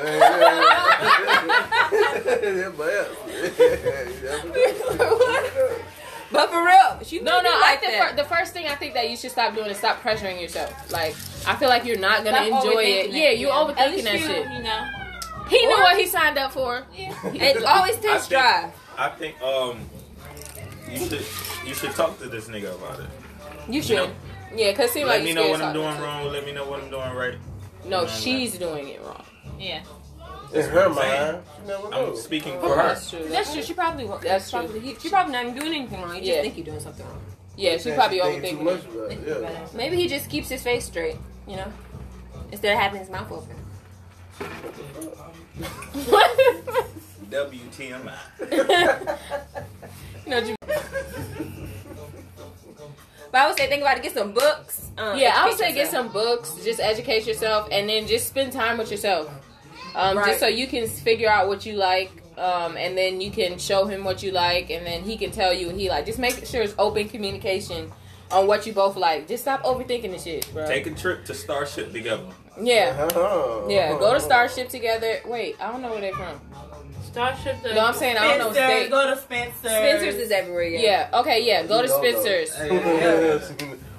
[2.59, 5.85] that's my answer.
[6.31, 7.48] But for real, she No, no.
[7.50, 8.11] I like think that.
[8.11, 10.92] fir- the first thing I think that you should stop doing is stop pressuring yourself.
[10.92, 11.14] Like
[11.46, 13.07] I feel like you're not gonna Stop enjoy it.
[13.11, 13.38] overthinking Yeah, it.
[13.38, 13.54] you Yeah.
[13.54, 14.50] Overthinking that you- shit.
[14.52, 14.87] You know.
[15.48, 16.85] He knew what he signed up for.
[16.94, 18.72] It's always I test think- drive.
[18.98, 19.88] I think um
[20.90, 21.27] you should
[21.66, 23.07] you should talk to this nigga about it.
[23.68, 23.96] You should.
[23.96, 24.11] know,
[24.55, 26.27] Yeah, cause it seems let like me know what I'm doing wrong.
[26.33, 27.35] Let me know what I'm doing right.
[27.35, 27.40] him.
[27.87, 29.24] No, she's doing it wrong.
[29.59, 29.83] Yeah.
[30.53, 31.42] In her mind,
[31.92, 32.88] I'm speaking for her.
[32.88, 33.29] That's true.
[33.29, 33.62] That's true.
[33.62, 34.22] She probably won't.
[34.22, 34.61] That's That's true.
[34.61, 36.16] probably, he, she probably not even doing anything wrong.
[36.16, 37.20] You just think you're doing something wrong.
[37.57, 39.29] Yeah, she probably Think overthinking it.
[39.29, 39.42] it.
[39.42, 39.66] Yeah.
[39.74, 41.16] Maybe he just keeps his face straight.
[41.46, 41.72] You know,
[42.53, 43.57] instead of having his mouth open.
[46.09, 46.31] What?
[47.31, 48.14] WTMI.
[50.28, 50.54] no, you-
[53.30, 54.02] But I would say think about it.
[54.02, 54.90] Get some books.
[54.96, 58.26] Um, yeah, I would educate say get some books, just educate yourself, and then just
[58.28, 59.28] spend time with yourself.
[59.94, 60.26] Um, Right.
[60.28, 63.84] Just so you can figure out what you like, um, and then you can show
[63.84, 66.06] him what you like, and then he can tell you what he like.
[66.06, 67.92] Just make sure it's open communication
[68.30, 69.28] on what you both like.
[69.28, 70.66] Just stop overthinking the shit, bro.
[70.66, 72.24] Take a trip to Starship together.
[72.60, 73.66] yeah, Uh-huh.
[73.68, 73.90] yeah.
[73.98, 75.20] Go to Starship together.
[75.26, 76.40] Wait, I don't know where they're from.
[77.12, 77.62] Starship.
[77.62, 78.90] The No, I'm saying I don't know Spencer, state.
[78.90, 79.68] go to Spencer.
[79.68, 80.64] Spencer's is everywhere.
[80.64, 80.81] Yeah.
[81.12, 81.21] Yeah.
[81.21, 81.44] Okay.
[81.47, 81.62] Yeah.
[81.66, 82.11] Go to Go, go.
[82.23, 82.51] Spencer's.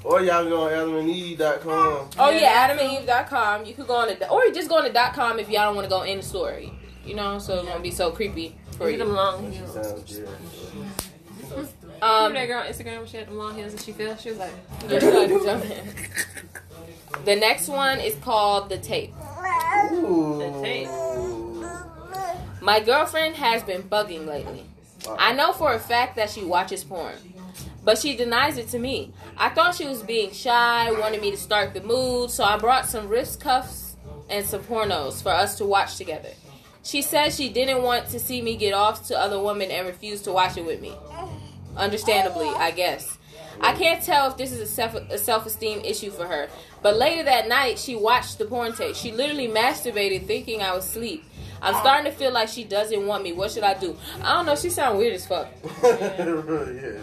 [0.04, 2.10] or y'all go on adamandeve.com.
[2.18, 3.66] Oh yeah, AdamandEve.com.
[3.66, 5.64] You could go on the or you just go on the dot .com if y'all
[5.66, 6.60] don't want to go in the store.
[7.06, 8.94] You know, so it won't be so creepy for you.
[8.94, 9.74] at them long heels.
[9.74, 10.28] Sounds good.
[12.02, 13.08] Um, Remember that girl on Instagram?
[13.10, 14.16] She had them long heels and she fell.
[14.16, 14.54] She was like,
[17.26, 19.14] the next one is called the tape.
[19.92, 20.38] Ooh.
[20.40, 20.88] The tape.
[22.62, 24.66] My girlfriend has been bugging lately.
[25.18, 27.16] I know for a fact that she watches porn,
[27.86, 29.14] but she denies it to me.
[29.38, 32.86] I thought she was being shy, wanted me to start the mood, so I brought
[32.86, 33.96] some wrist cuffs
[34.30, 36.32] and some pornos for us to watch together.
[36.84, 40.26] She said she didn't want to see me get off to other women and refused
[40.26, 40.94] to watch it with me.
[41.78, 43.18] Understandably, I guess.
[43.62, 46.50] I can't tell if this is a self a self esteem issue for her.
[46.82, 48.96] But later that night, she watched the porn tape.
[48.96, 51.26] She literally masturbated, thinking I was asleep.
[51.62, 53.34] I'm starting to feel like she doesn't want me.
[53.34, 53.96] What should I do?
[54.24, 54.56] I don't know.
[54.56, 55.48] She sound weird as fuck.
[55.84, 57.02] yeah.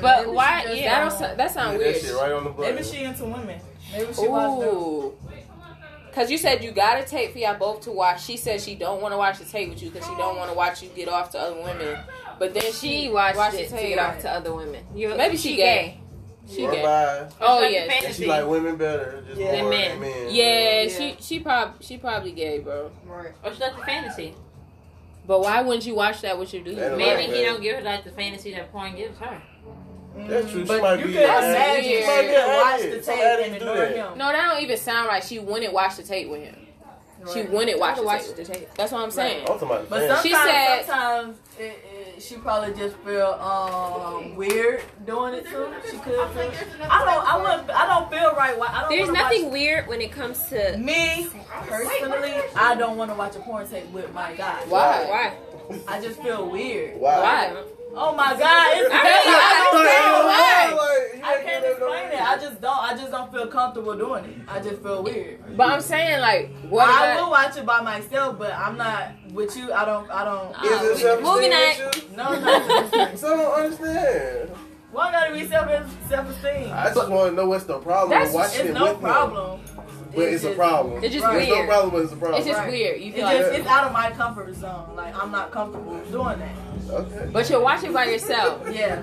[0.00, 0.64] But why?
[0.72, 1.94] Yeah, that, don't, sound- that sound Get weird.
[1.96, 2.74] that shit right on the button.
[2.74, 3.60] Maybe she into women.
[3.92, 4.68] Maybe she watched them.
[4.74, 5.14] Ooh.
[6.12, 8.24] Cause you said you got a tape for y'all both to watch.
[8.24, 10.50] She said she don't want to watch the tape with you because she don't want
[10.50, 11.98] to watch you get off to other women.
[12.40, 14.84] But then she She watched watched it the to get off to other women.
[14.96, 16.00] You, Maybe she gay.
[16.50, 16.82] She Or gay.
[17.40, 19.22] Oh Like yeah, And she like women better.
[19.26, 19.52] Just Yeah.
[19.52, 20.00] Than men.
[20.00, 20.26] men.
[20.30, 20.82] yeah.
[20.82, 20.88] Yeah.
[20.88, 22.90] She she probably she probably gay, bro.
[23.06, 23.32] Right.
[23.44, 24.34] Or she like the fantasy.
[25.26, 26.78] But why wouldn't you watch that with your dude?
[26.78, 27.44] Maybe Right, he man.
[27.44, 29.42] don't give her like the fantasy that porn gives her.
[30.16, 30.60] That's true.
[30.62, 33.18] She mm, But might you be could imagine she She might be watch the tape
[33.44, 33.94] and do ignore that.
[33.96, 34.18] him.
[34.18, 35.22] No, that don't even sound right.
[35.22, 36.56] She wouldn't watch the tape with him.
[37.34, 38.36] She wouldn't watch, to the, watch tape.
[38.36, 38.68] the tape.
[38.76, 39.40] That's what I'm saying.
[39.42, 43.26] I'm talking about the But sometimes, She said- sometimes it, it, she probably just feel
[43.40, 45.72] um, weird doing it too.
[45.90, 46.28] She could.
[46.30, 46.52] Feel,
[46.90, 47.34] I don't.
[47.34, 47.70] I wouldn't.
[47.70, 48.58] I don't feel right.
[48.58, 48.90] Why- I don't.
[48.90, 51.28] There's nothing Watch, weird when it comes to me
[51.66, 54.60] personally, I don't want to watch a porn tape with my guy.
[54.68, 55.34] Why?
[55.68, 55.82] why.
[55.86, 56.98] I just feel weird.
[56.98, 57.52] Why?
[57.52, 57.64] Why?
[58.00, 58.76] Oh my god!
[58.78, 59.34] It's I crazy.
[59.34, 60.76] I don't know.
[60.78, 62.22] Like, I ain't can't getting explain it.
[62.22, 62.78] I just don't.
[62.78, 64.36] I just don't feel comfortable doing it.
[64.46, 65.56] I just feel weird.
[65.56, 66.88] But I'm saying like, what?
[66.88, 69.72] I will watch it by myself, but I'm not with you.
[69.72, 70.08] I don't.
[70.10, 70.54] I don't.
[70.64, 73.10] Is it self Moving esteem No, no.
[73.16, 74.50] So I don't understand.
[74.92, 75.68] Why gotta be self
[76.08, 76.70] self esteem?
[76.72, 79.00] I just want to know what's the problem That's- with watching It's it no with
[79.02, 79.60] problem.
[79.60, 79.67] him.
[80.14, 81.04] But it's a just- problem.
[81.04, 81.34] It's just Right.
[81.36, 81.68] There's no weird.
[81.68, 82.38] problem, but it's a problem.
[82.38, 82.70] It's just Right.
[82.70, 83.00] weird.
[83.00, 84.90] You It feel just like, it's out of my comfort zone.
[84.96, 86.90] Like I'm not comfortable doing that.
[86.90, 87.28] Okay.
[87.32, 88.62] but you're watching by yourself.
[88.72, 89.00] Yeah,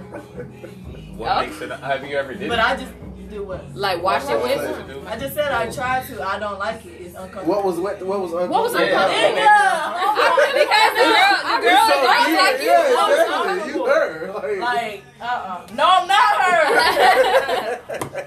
[1.17, 1.71] What makes it?
[1.71, 2.65] Have you ever did but it?
[2.65, 2.91] I just
[3.29, 3.75] do what?
[3.75, 4.57] Like watch it with.
[4.57, 5.07] was What you do?
[5.07, 6.23] I just said I tried to.
[6.27, 7.01] I don't like it.
[7.15, 7.55] It's uncomfortable.
[7.55, 8.05] What was what?
[8.05, 8.55] What was uncomfortable?
[8.55, 8.87] What was Yeah.
[8.91, 9.39] uncomfortable?
[9.39, 12.67] Nigga, because the girl, the girl It's so is like, like you.
[12.67, 13.71] Yeah, I exactly.
[13.71, 13.85] You uncomfortable.
[13.87, 14.31] her.
[14.35, 16.59] Like, Like, uh, uh no, I'm not her.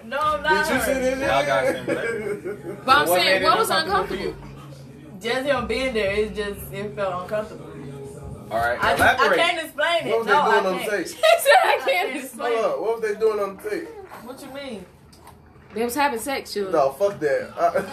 [0.08, 1.00] no, I'm not Did you see her.
[1.00, 1.18] this?
[1.20, 2.54] Y'all got similar.
[2.86, 4.34] But I'm What saying, what was uncomfortable?
[5.20, 7.66] Just him being there, it just it felt uncomfortable.
[8.50, 10.10] All right, I, I can't explain it.
[10.10, 10.90] What was no, they I doing on the can't.
[10.90, 11.06] tape?
[11.08, 12.52] He said I I can't can't explain.
[12.54, 12.80] Hold up.
[12.80, 13.88] What was they doing on the tape?
[14.24, 14.86] What you mean?
[15.78, 16.68] They was having sex, you.
[16.72, 17.52] No, fuck that.
[17.56, 17.70] Uh,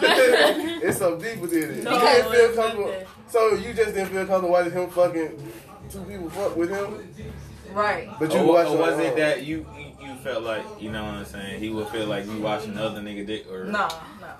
[0.82, 1.84] it's some deep within it.
[1.84, 2.94] No, you didn't feel comfortable.
[3.28, 5.52] So you just didn't feel comfortable watching him fucking
[5.88, 7.08] two people fuck with him,
[7.72, 8.10] Right.
[8.18, 8.70] but you Or, watched.
[8.70, 11.60] or was it that you, you you felt like you know what I'm saying?
[11.60, 13.88] He would feel like you watching another nigga dick or No, no.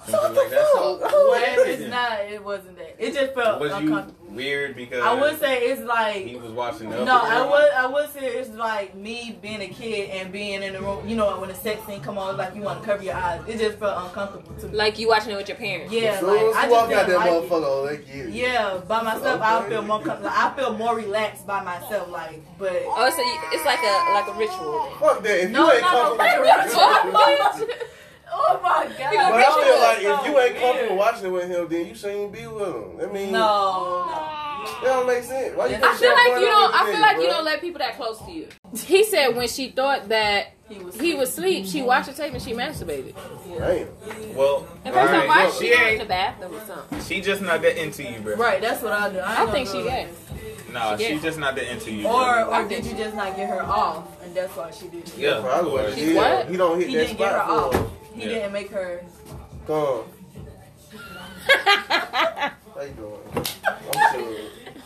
[0.09, 0.67] something like that.
[0.73, 1.89] So Well, what it's it?
[1.91, 2.21] not.
[2.23, 2.97] It wasn't that.
[2.99, 4.26] It just felt Was you uncomfortable.
[4.37, 7.87] Weird because I would say it's like he was watching the No, I would I
[7.87, 11.09] would say it's like me being a kid and being in the room.
[11.09, 13.41] You know, when the sex scene come on, like you want to cover your eyes.
[13.49, 14.77] It just felt uncomfortable to me.
[14.77, 15.93] Like you watching it with your parents.
[15.93, 17.87] yeah, As soon like as I you walk just out that didn't like motherfucker, oh,
[17.89, 18.31] they get it.
[18.35, 20.31] Yeah, by myself, I feel more comfortable.
[20.33, 22.09] I feel more relaxed by myself.
[22.11, 24.91] Like, but Oh, so you, it's like a like a ritual.
[25.01, 25.45] Fuck that.
[25.45, 27.77] If No, you ain't no, no, comfortable,
[28.33, 30.57] oh my god, but I feel like So if you ain't weird.
[30.63, 33.01] comfortable watching it with him, then you shouldn't be with him.
[33.09, 35.57] I mean, no, that don't make sense.
[35.57, 36.75] Why you I I feel like you don't.
[36.75, 38.49] I feel nigga, like you don't let people that close to you.
[38.77, 42.33] He said when she thought that he was he was asleep, she watched the tape
[42.33, 43.15] and she masturbated.
[43.59, 43.87] Right.
[44.35, 47.01] Well, And first all of all, why right, she she in the bathroom or something?
[47.03, 48.35] She just not that into you, bro.
[48.37, 48.61] right.
[48.61, 49.19] That's what I do.
[49.21, 50.09] I, I think she do gay.
[50.73, 52.07] No, She she's just not that into you.
[52.07, 55.17] Or, or did you just not get her off, and that's why she did it?
[55.17, 56.17] yeah, Probably or- what he did.
[56.17, 56.49] what?
[56.51, 57.91] He don't hit He that didn't get her spot for off.
[58.15, 58.29] He Yeah.
[58.29, 59.03] didn't make her.
[59.67, 60.05] Come on.
[61.67, 63.21] How you doing?
[63.35, 63.45] I'm
[64.13, 64.37] sure.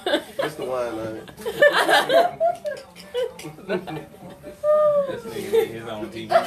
[0.06, 1.26] It's the wine night.
[5.08, 6.28] This nigga did his own TV.
[6.30, 6.42] show.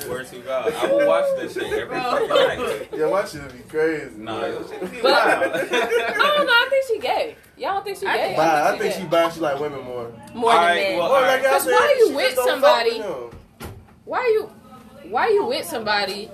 [0.00, 2.88] Swear to God, I will watch this shit every fucking night.
[2.96, 4.10] Yeah, my shit would be crazy.
[4.16, 4.48] Nah, bro.
[4.48, 5.16] your shit be wild.
[5.16, 6.52] I don't know.
[6.52, 7.36] I think she gay.
[7.56, 8.26] Y'all don't think she I gay?
[8.28, 9.00] think- I think gay.
[9.00, 9.28] she bi.
[9.30, 10.12] She like women more.
[10.34, 10.98] More All than right, men.
[10.98, 13.38] well, like I Cause said, why you with just don't fuck somebody- with him.
[14.04, 14.50] Why you?
[15.10, 16.30] Why you with somebody?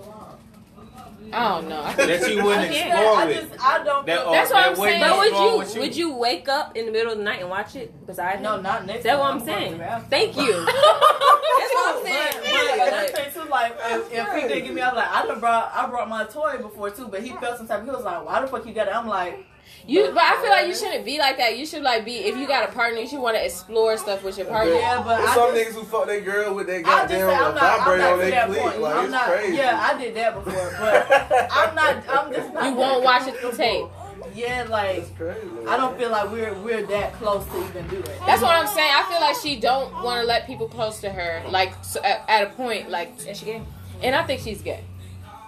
[1.32, 1.82] I don't know.
[1.82, 3.50] I that you wouldn't I explore I with.
[3.50, 4.04] just, I don't.
[4.06, 5.00] That, That's what that I'm saying.
[5.00, 7.48] But would explore you would you wake up in the middle of the night and
[7.48, 8.62] watch it beside no, him?
[8.62, 8.98] not next.
[8.98, 9.20] Is that time.
[9.20, 9.72] what I'm going saying?
[9.72, 10.10] to the bathroom.
[10.10, 10.52] Thank you.
[10.66, 12.76] That's what I'm saying.
[12.78, 15.40] but another thing too, like if, if he didn't give me, I'm like, I done
[15.40, 17.82] brought, I brought my toy before too, but he felt some type.
[17.84, 18.94] He was like, why the fuck you got it?
[18.94, 19.46] I'm like,
[19.86, 20.10] you.
[20.12, 21.56] But I feel like you shouldn't be like that.
[21.58, 22.16] You should like be.
[22.18, 24.74] If you got a partner, you should want to explore stuff with your partner.
[24.74, 27.28] yeah, but There's I some just, niggas who fuck their girl with their I goddamn
[27.30, 28.62] I'm not, I'm vibrator on their that clit.
[28.62, 28.80] point.
[28.80, 29.24] Like I'm it's not.
[29.26, 29.56] crazy.
[29.56, 32.04] Yeah, I did that before, but I'm not.
[32.08, 32.64] I'm just not.
[32.64, 33.56] You won't watch it comfortable.
[33.56, 33.86] tape.
[34.34, 35.40] yeah, like crazy.
[35.66, 38.18] I don't feel like we're we're that close to even do it.
[38.26, 38.92] That's what I'm saying.
[38.94, 42.24] I feel like she don't want to let people close to her, like so at,
[42.28, 43.62] at a point, like, Is she gay?
[44.02, 44.82] and I think she's gay.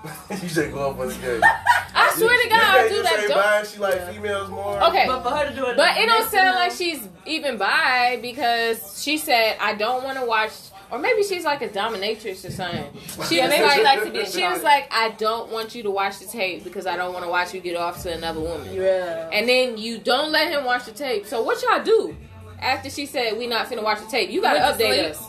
[0.42, 1.40] you should go up on the game.
[1.96, 3.16] I swear to God, I do that.
[3.20, 4.82] Say Don't, bi, she like females more.
[4.84, 7.56] okay, But for her to do it, but it don't sound him- like she's even
[7.56, 10.50] bi because she said I don't want to watch,
[10.90, 12.84] or maybe she's like a dominatrix or something.
[13.28, 15.74] She Yeah, was maybe like, she likes to be she was like, I don't want
[15.74, 18.12] you to watch the tape because I don't want to watch you get off to
[18.12, 18.74] another woman.
[18.74, 19.30] Yeah.
[19.32, 21.26] And then you don't let him watch the tape.
[21.26, 22.16] So what y'all do
[22.60, 24.30] after she said we not finna watch the tape?
[24.30, 25.22] You gotta update us.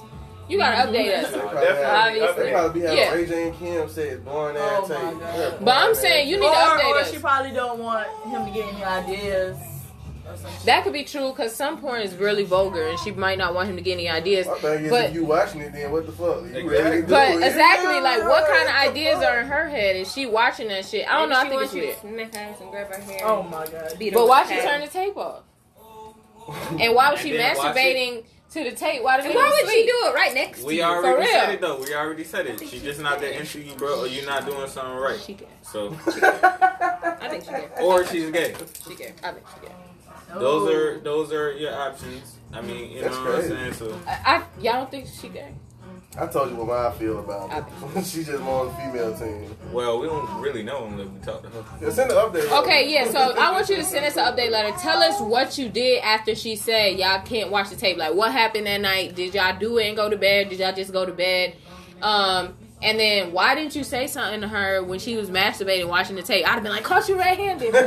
[0.47, 1.31] You gotta update They us.
[1.31, 1.85] Definitely.
[1.85, 2.43] Obviously.
[2.43, 3.11] they probably be having Yeah.
[3.13, 5.19] Ray J and Kim say it's boring Oh ass my tape.
[5.19, 5.21] God.
[5.39, 6.43] Yeah, But I'm boring saying you tape.
[6.43, 7.11] need to update or us.
[7.11, 9.57] she probably don't want him to get any ideas.
[10.27, 10.63] Or some shit.
[10.65, 13.69] That could be true because some porn is really vulgar and she might not want
[13.69, 14.45] him to get any ideas.
[14.47, 16.41] My thing is, But- if you watching it, then what the fuck?
[16.41, 16.63] You Exactly.
[16.69, 17.43] ready to do But it?
[17.43, 19.95] exactly, Yeah, like what kind of ideas are in her head?
[19.95, 21.07] Is she watching that shit?
[21.11, 21.37] I don't know.
[21.39, 21.97] I think it's Maybe weird.
[22.01, 23.19] she wants you to smack ass and grab her hair.
[23.23, 23.93] Oh my god.
[23.97, 25.41] Beat her But why with she turn the tape off?
[26.79, 28.23] And why was she then watch masturbating
[28.55, 29.03] to the tape?
[29.03, 30.67] Why did And why would she do it right next to you?
[30.67, 30.83] We you?
[30.83, 31.27] already real.
[31.27, 31.79] said it though.
[31.81, 32.59] We already said it.
[32.67, 35.19] She just not that into you, bro, or you're not doing something right.
[35.19, 35.47] She gay.
[35.61, 37.67] So, I think she gay.
[37.81, 38.55] or she's gay.
[38.87, 39.13] She gay.
[39.23, 39.73] I think she gay.
[40.33, 42.35] Those are those are your options.
[42.53, 43.73] I mean, you That's know what I'm saying.
[43.73, 45.53] So, I, I y'all don't think she gay?
[46.17, 48.05] I told you what I feel about it.
[48.05, 49.55] she just more on the female team.
[49.71, 51.65] well, we don't really know unless we talk to her.
[51.81, 52.49] Yeah, send the update.
[52.63, 53.09] Okay, yeah.
[53.09, 54.75] So I want you to send us an update letter.
[54.79, 57.97] Tell us what you did after she said y'all can't watch the tape.
[57.97, 59.15] Like what happened that night?
[59.15, 60.49] Did y'all do it and go to bed?
[60.49, 61.55] Did y'all just go to bed?
[62.01, 66.15] Um, and then why didn't you say something to her when she was masturbating watching
[66.15, 66.45] the tape?
[66.47, 67.73] I'd have been like, "Caught you red-handed,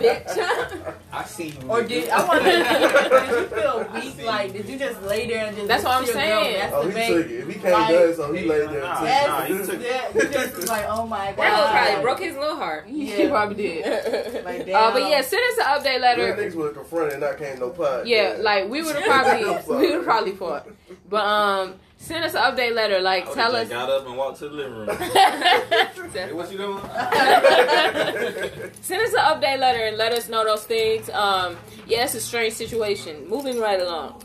[0.00, 1.68] bitch." I see you.
[1.68, 2.50] Or did I wonder?
[2.50, 4.24] did you feel weak?
[4.26, 5.68] Like, did you just lay there and just?
[5.68, 6.70] That's what I'm see a girl saying.
[6.72, 7.30] Oh, he took it.
[7.32, 9.80] If he can't Like- do it, so he laid there Nah, nah, he took took
[9.80, 9.82] it.
[9.82, 11.36] yeah, you just was like, oh my god.
[11.38, 12.86] That probably broke his little heart.
[12.88, 14.44] Yeah, He probably did.
[14.44, 16.36] Like, Uh, but yeah, send us an update Real letter.
[16.36, 18.06] niggas would have confronted and not came no pod.
[18.06, 19.44] Yeah, like we would have probably
[19.76, 20.68] we would have probably fought.
[21.08, 23.00] But um, send us an update letter.
[23.00, 23.68] Like I tell us.
[23.68, 24.88] got up and walked to the living room.
[26.12, 26.80] hey, what you doing?
[28.82, 31.08] Send us an update letter and let us know those things.
[31.10, 33.28] Um, yeah, it's a strange situation.
[33.28, 34.22] Moving right along.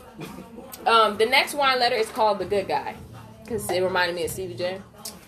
[0.86, 2.94] Um, the next wine letter is called The Good Guy
[3.42, 4.80] because it reminded me of Stevie J.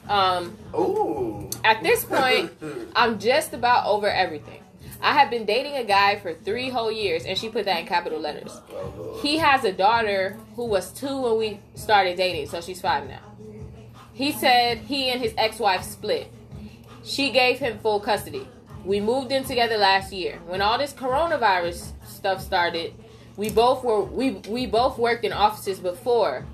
[0.08, 1.50] Um, Ooh.
[1.64, 2.52] at this point,
[2.94, 4.60] I'm just about over everything.
[5.00, 7.86] I have been dating a guy for three whole years, and she put that in
[7.86, 8.60] capital letters.
[9.22, 13.20] He has a daughter who was two when we started dating, so she's five now.
[14.12, 16.32] He said he and his ex wife split.
[17.04, 18.48] She gave him full custody.
[18.84, 20.40] We moved in together last year.
[20.46, 22.94] When all this coronavirus stuff started,
[23.36, 26.46] we both were we we both worked in offices before.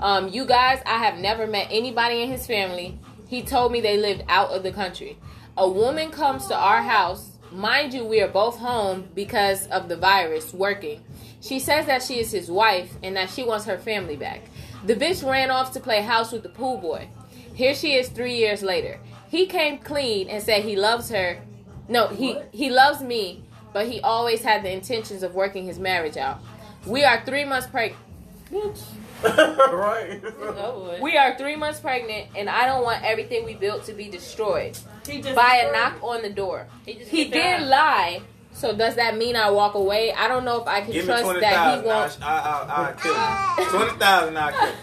[0.00, 2.98] Um, you guys, I have never met anybody in his family.
[3.28, 5.16] He told me they lived out of the country.
[5.56, 7.33] A woman comes to our house.
[7.54, 11.04] Mind you, we are both home because of the virus working.
[11.40, 14.40] She says that she is his wife and that she wants her family back.
[14.84, 17.08] The bitch ran off to play house with the pool boy.
[17.54, 18.98] Here she is three years later.
[19.28, 21.42] He came clean and said he loves her.
[21.88, 26.16] No, he, he loves me, but he always had the intentions of working his marriage
[26.16, 26.40] out.
[26.84, 28.82] We are three months pregnant.
[29.72, 31.00] right.
[31.00, 34.76] We are three months pregnant, and I don't want everything we built to be destroyed
[35.06, 36.66] He just by a knock on the door.
[36.84, 37.66] He, just He did out.
[37.68, 40.12] lie, so does that mean I walk away?
[40.12, 42.18] I don't know if I can Give trust twenty that he won't.
[42.22, 43.16] I, I, I kill you.
[43.18, 43.68] Ah.
[43.70, 44.36] Twenty thousand.
[44.36, 44.68] I kill.
[44.68, 44.74] you.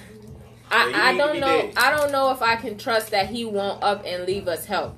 [0.74, 1.48] I, I don't know.
[1.62, 1.74] dead.
[1.78, 4.96] I don't know if I can trust that he won't up and leave us help.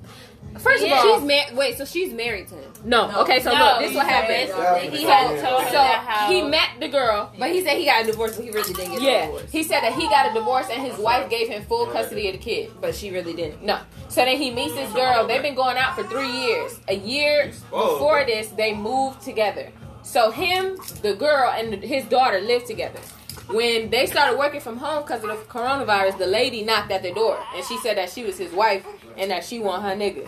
[0.58, 0.98] First Yeah.
[1.00, 2.72] of all, she's mar- wait, so she's married to him.
[2.84, 3.10] no.
[3.10, 3.20] No.
[3.22, 4.92] Okay, so No, look, this he what happened.
[4.94, 7.32] He So- had told her So that how he met the girl.
[7.38, 9.42] but he said he got a divorce, but he really didn't get a Yeah, divorce.
[9.50, 12.34] he said that he got a divorce and his wife gave him full custody of
[12.34, 12.70] the kid.
[12.80, 13.62] But she really didn't.
[13.64, 13.78] No.
[14.08, 15.26] So then he meets this girl.
[15.26, 16.78] They've been going out for three years.
[16.88, 19.72] A year before this, they moved together.
[20.02, 23.00] So him, the girl, and his daughter lived together.
[23.48, 27.12] When they started working from home because of the coronavirus, the lady knocked at the
[27.12, 28.84] door and she said that she was his wife
[29.18, 30.26] and that she want her nigga.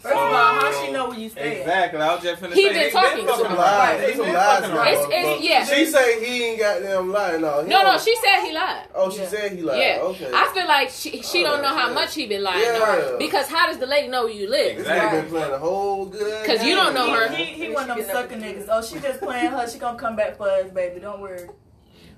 [0.00, 1.60] First of all, how she know where you stay?
[1.60, 2.00] Exactly.
[2.00, 2.72] I was just finna He say.
[2.72, 3.54] been talking fucking to her.
[3.54, 3.56] around.
[3.58, 4.00] Lies.
[4.00, 4.60] They It's some been lies.
[4.62, 4.76] fucking.
[4.88, 5.64] It's- it's- yeah.
[5.64, 7.40] She say he ain't got them lying.
[7.40, 8.82] No, he No, no, she said he lied.
[8.96, 9.28] Oh, she Yeah.
[9.28, 9.78] said he lied.
[9.78, 10.30] Yeah, Okay.
[10.34, 11.94] I feel like she she don't know how Yeah.
[11.94, 12.84] much he been lying to Yeah.
[12.84, 14.78] her because how does the lady know where you live?
[14.78, 15.18] this Exactly.
[15.20, 17.14] nigga been playing a whole good ass 'Cause you don't know game.
[17.14, 17.28] her.
[17.28, 18.66] He, he, he one of them sucker niggas.
[18.68, 19.70] Oh, she just playing her.
[19.70, 20.98] She gonna come back for us, baby.
[20.98, 21.48] Don't worry.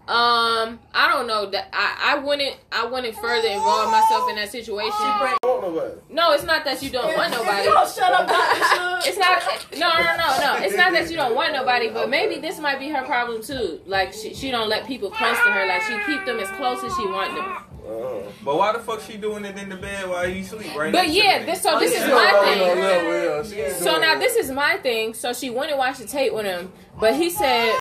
[0.06, 4.50] Um, I don't know that I I wouldn't I wouldn't further involve myself in that
[4.52, 4.92] situation.
[4.98, 5.32] She break.
[5.42, 5.94] I want nobody.
[6.10, 7.64] No, it's not that you don't want nobody.
[7.64, 8.28] you don't shut up,
[9.06, 9.42] It's not.
[9.78, 10.64] No, no, no, no.
[10.66, 13.80] It's not that you don't want nobody, but maybe this might be her problem too.
[13.86, 15.66] Like she, she don't let people close to her.
[15.66, 17.44] Like she keep them as close as she want them.
[17.86, 20.74] Uh, But why the fuck she doing it in the bed while you sleep?
[20.76, 20.92] Right.
[20.92, 21.00] Now?
[21.00, 22.58] But yeah, this so this Oh, is my thing.
[22.58, 23.42] no level, yeah.
[23.42, 25.14] She ain't So now this is my thing.
[25.14, 27.78] So she went and watched the tape with him, but he said,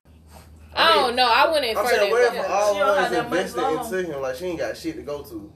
[0.76, 1.28] "I don't know.
[1.32, 3.40] I wouldn't I'm further." saying, where for all She don't of have us that much
[3.40, 5.52] invested into him, like she ain't got shit to go to,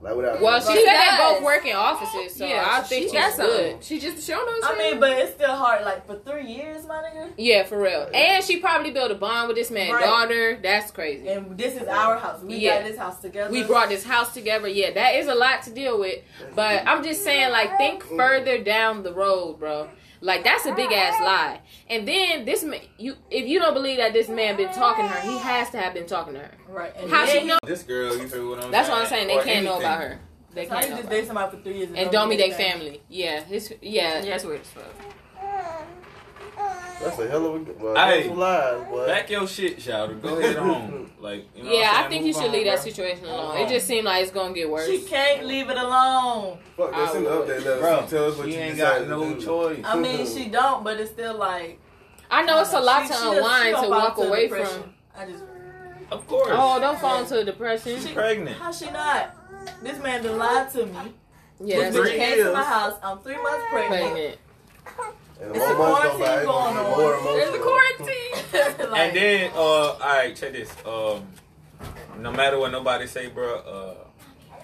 [0.00, 0.40] like without.
[0.40, 3.36] Well, she She said they both work in offices, so I think she she's got
[3.36, 3.72] good.
[3.72, 3.80] some.
[3.82, 4.60] She just showed us.
[4.64, 5.84] I mean, but it's still hard.
[5.84, 7.30] Like for three years, my nigga.
[7.36, 8.08] Yeah, for real.
[8.12, 10.04] And she probably built a bond with this man's Right.
[10.04, 10.58] daughter.
[10.62, 11.28] That's crazy.
[11.28, 12.42] And this is our house.
[12.42, 12.80] We Yeah.
[12.80, 13.50] got this house together.
[13.50, 14.68] We brought this house together.
[14.68, 16.20] Yeah, that is a lot to deal with.
[16.54, 18.16] But I'm just saying, like, think mm.
[18.16, 19.88] further down the road, bro.
[20.24, 21.60] Like that's a big ass lie.
[21.90, 25.10] And then this man, you if you don't believe that this man been talking to
[25.10, 26.54] her, he has to have been talking to her.
[26.66, 26.96] right.
[26.96, 27.58] And How she know?
[27.62, 28.96] This girl, you feel what I'm That's saying?
[28.98, 29.28] what I'm saying.
[29.28, 30.20] They can't know about her.
[30.54, 32.36] They can't How you know just about date somebody for three years And don't be
[32.36, 33.02] their their family.
[33.10, 34.20] Yeah, his yeah.
[34.20, 34.84] Yeah, that's weird as fuck.
[36.56, 36.66] Um,
[37.02, 38.16] That's a hell of a well, Hey.
[38.16, 39.06] that's some lies, boy.
[39.06, 41.10] Back your shit, shout Go ahead home.
[41.20, 42.10] Like, you know Yeah, I'm I saying?
[42.10, 43.58] think you should on, leave that situation alone.
[43.58, 44.86] Move It just seemed like it's gonna get worse.
[44.86, 46.58] She can't leave it alone.
[46.76, 47.12] Fuck that.
[47.12, 47.80] Send the update letter.
[47.80, 49.80] Bro, Tell us what she you ain't got no choice.
[49.84, 51.80] I mean, she don't, but it's still like
[52.30, 54.82] I know it's a lot she- to she- she unwind to walk away depression.
[54.82, 54.94] from.
[55.16, 55.44] I just
[56.10, 56.48] Of course.
[56.52, 57.96] Oh, don't fall into a depression.
[57.96, 58.58] She's pregnant.
[58.58, 59.34] how she not?
[59.82, 61.14] This man done lied to me.
[61.64, 62.94] Yeah, This three came to my house.
[63.02, 64.02] I'm three months pregnant.
[64.12, 64.38] pregnant.
[65.40, 66.94] And It's more a quarantine going gonna on.
[66.96, 68.88] be more There's the quarantine.
[68.90, 70.70] Like, and then, uh, all right, check this.
[70.86, 71.26] Um,
[72.20, 73.94] no matter what nobody say, bro, uh,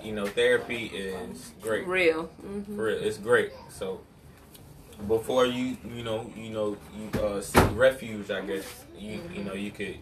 [0.03, 1.87] you know, therapy is great.
[1.87, 2.31] Real.
[2.47, 2.77] Mm-hmm.
[2.77, 3.51] For real, it's great.
[3.69, 4.01] So
[5.09, 8.65] before you, you know, you know, you uh, seek refuge, I guess
[8.97, 9.99] you, you know, you could.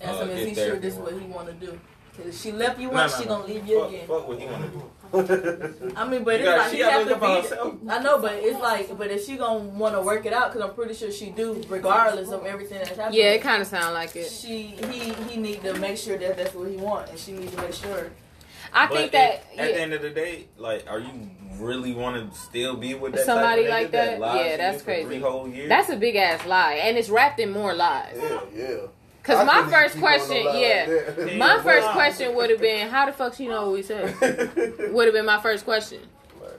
[0.00, 1.78] ask uh, him, is he sure this is what he want to do?
[2.16, 3.36] Cause if she left you No, once, no, she no.
[3.40, 4.06] gonna leave you fuck, again.
[4.06, 4.90] Fuck what he wanna do.
[5.96, 7.90] I mean, but You it's gotta- like she he gotta have to be.
[7.90, 10.68] I know, but it's like, but if she gonna want to work it out, because
[10.68, 13.20] I'm pretty sure she do, regardless of everything that's happening.
[13.20, 14.30] Yeah, it kind of sound like it.
[14.30, 17.50] She he he need to make sure that that's what he want, and she need
[17.52, 18.10] to make sure.
[18.72, 21.92] I But think that at, at the end of the day, like, are you really
[21.94, 24.46] want to still be with that Somebody type of like nigga that?
[24.46, 25.06] Yeah, that's crazy.
[25.06, 25.68] Three whole years.
[25.68, 28.16] that's a big ass lie, and it's wrapped in more lies.
[28.20, 28.76] Yeah, yeah.
[29.24, 31.92] Cause I my first keep on no question, yeah, like my Yeah, first wow.
[31.94, 34.14] question would have been, how the fuck she know what we said?
[34.92, 36.00] Would have been my first question.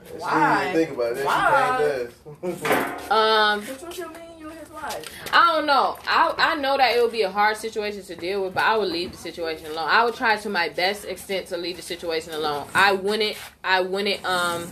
[0.08, 0.70] She Why?
[0.72, 1.24] think about it.
[1.24, 2.08] Why?
[2.42, 3.10] She came to us.
[3.10, 5.04] Um, what you mean you his life?
[5.32, 5.96] I don't know.
[6.08, 8.76] I I know that it would be a hard situation to deal with, but I
[8.76, 9.88] would leave the situation alone.
[9.88, 12.66] I would try to my best extent to leave the situation alone.
[12.74, 13.36] I wouldn't.
[13.62, 14.24] I wouldn't.
[14.24, 14.66] Um.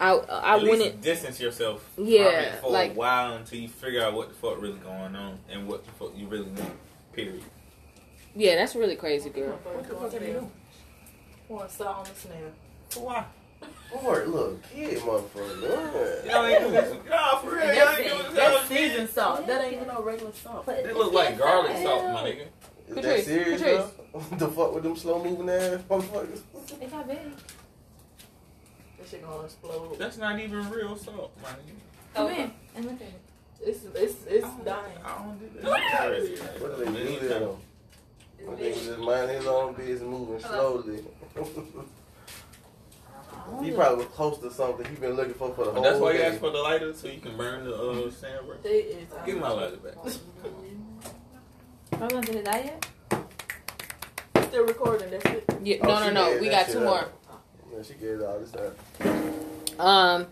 [0.00, 1.00] I I At wouldn't.
[1.02, 4.34] distance yourself Yeah, from it for like- a while until you figure out what the
[4.34, 6.70] fuck really going on and what the fuck you really need.
[7.12, 7.42] Period.
[8.36, 9.58] Yeah, that's really crazy, girl.
[9.64, 10.52] What the fuck are you doing?
[11.48, 12.52] Want to start on the snail?
[12.90, 13.24] For why?
[14.02, 16.26] Boy, look, kid, motherfucker.
[16.26, 16.96] Y'all ain't doing this.
[17.08, 17.64] Nah, for real.
[17.66, 18.34] Y'all that's, ain't doing this.
[18.34, 19.46] that's Y'all seasoned salt.
[19.46, 20.66] That ain't even no regular salt.
[20.66, 22.46] They look like garlic salt, my nigga.
[22.86, 23.84] Is Patrice, that serious, Patrice.
[24.12, 24.36] though?
[24.36, 26.40] the fuck with them slow moving ass motherfuckers?
[26.80, 27.18] It's not big.
[29.10, 29.98] That shit gonna explode.
[29.98, 32.14] That's not even real salt, my nigga.
[32.14, 33.20] Come in and look at it.
[33.62, 34.98] It's it's it's dying.
[35.04, 36.60] I don't do that.
[36.60, 37.58] What do they do there, though?
[38.38, 41.04] That nigga just mind his own business, moving slowly.
[43.62, 46.00] he probably was close to something he been looking for for the But whole that's
[46.00, 46.26] why you day.
[46.26, 48.56] asked for the lighter so you can burn the uh, sand, bro.
[48.64, 49.08] It is.
[49.24, 49.94] Give my lighter back.
[51.94, 52.86] I'm not did that yet.
[54.48, 55.10] Still recording.
[55.10, 55.44] That's it.
[55.62, 56.30] Yeah, Oh, no, she no, no.
[56.32, 57.08] gave We that got shit two more.
[57.80, 57.86] Up.
[57.86, 59.78] Yeah, she gave all this time.
[59.78, 60.26] Um,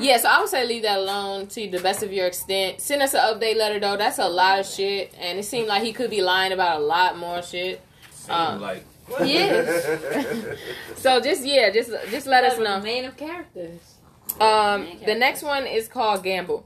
[0.00, 2.80] yeah, so I would say leave that alone to the best of your extent.
[2.80, 3.96] Send us an update letter though.
[3.96, 6.84] That's a lot of shit, and it seemed like he could be lying about a
[6.84, 7.80] lot more shit.
[8.12, 8.84] Seem Uh, like
[9.22, 10.58] He is.
[10.96, 12.80] So just yeah, just just let us know.
[12.80, 13.80] Man of characters.
[14.40, 16.64] Um, the next one is called Gamble.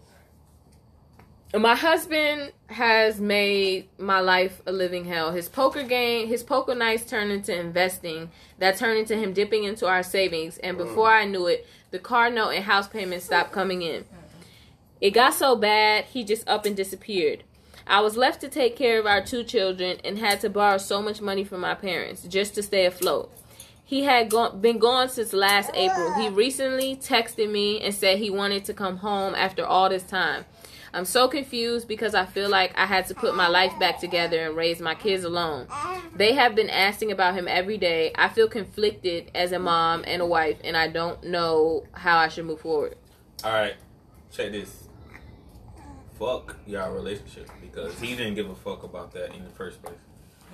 [1.59, 5.33] My husband has made my life a living hell.
[5.33, 8.31] His poker game, his poker nights turned into investing.
[8.59, 10.59] That turned into him dipping into our savings.
[10.59, 14.05] And before I knew it, the car note and house payments stopped coming in.
[15.01, 17.43] It got so bad, he just up and disappeared.
[17.87, 21.01] I was left to take care of our two children and had to borrow so
[21.01, 23.33] much money from my parents just to stay afloat.
[23.85, 26.13] He had gone, been gone since last April.
[26.15, 30.45] He recently texted me and said he wanted to come home after all this time.
[30.97, 34.47] I'm so confused because I feel like I had to put my life back together
[34.47, 35.67] and raise my kids alone.
[36.15, 38.13] They have been asking about him every day.
[38.15, 42.29] I feel conflicted as a mom and a wife, and I don't know how I
[42.29, 42.97] should move forward.
[43.45, 43.75] All right,
[44.33, 44.89] check this.
[46.19, 49.99] Fuck y'all relationship because he didn't give a fuck about that in the first place.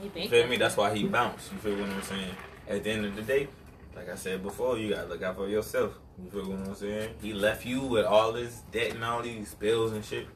[0.03, 0.57] You feel me?
[0.57, 1.53] That's why he bounced.
[1.53, 2.35] You feel what I'm saying?
[2.69, 3.47] At the end of the day,
[3.95, 5.97] like I said before, you gotta look out for yourself.
[6.25, 7.15] You feel what I'm saying?
[7.21, 10.27] He left you with all this debt and all these bills and shit,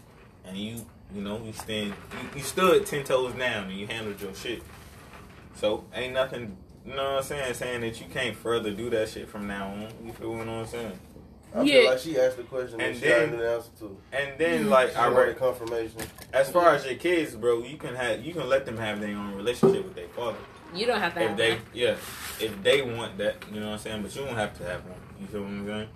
[0.45, 0.85] and you,
[1.15, 4.63] you know, you stand, you, you stood ten toes down and you handled your shit.
[5.55, 9.09] So ain't nothing, you know what I'm saying, saying that you can't further do that
[9.09, 9.89] shit from now on.
[10.05, 10.99] You feel what I'm saying?
[11.55, 11.75] I Yeah.
[11.83, 13.97] feel like she asked the question and And she then- already knew the answer to.
[14.13, 14.69] And then mm-hmm.
[14.69, 16.01] like She I wanted read, confirmation.
[16.33, 19.17] as far as your kids, bro, you can have, you can let them have their
[19.17, 20.37] own relationship with their father.
[20.75, 21.59] You don't have to if have they that.
[21.73, 21.95] yeah
[22.41, 24.85] if they want that you know what i'm saying but you don't have to have
[24.85, 25.89] one you feel what i'm saying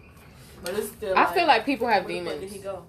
[0.64, 1.16] But it's still.
[1.16, 2.52] I feel like people have where the fuck demons.
[2.52, 2.84] Did he go?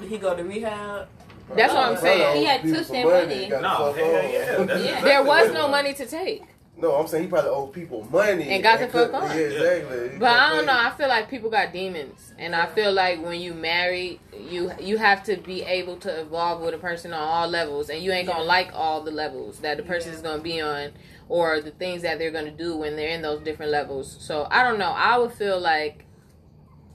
[0.00, 1.08] Did he go to rehab?
[1.54, 2.36] That's what I'm saying.
[2.38, 3.62] He had People took some their money, money.
[3.62, 4.74] no fuck hell yeah that's Yeah.
[4.76, 6.42] exactly There was no money to take.
[6.74, 9.28] No, I'm saying he probably owed people money And got the fuck could- on.
[9.28, 10.08] Yeah, exactly.
[10.10, 10.80] He But I couldn't don't know.
[10.88, 14.18] I feel like people got demons, and I feel like when you marry,
[14.50, 18.02] you you have to be able to evolve with a person on all levels, and
[18.02, 18.46] you ain't gonna Yeah.
[18.56, 20.16] like all the levels that the person Yeah.
[20.16, 20.92] is gonna be on,
[21.32, 24.18] or the things that they're gonna do when they're in those different levels.
[24.20, 24.90] So I don't know.
[24.90, 26.04] I would feel like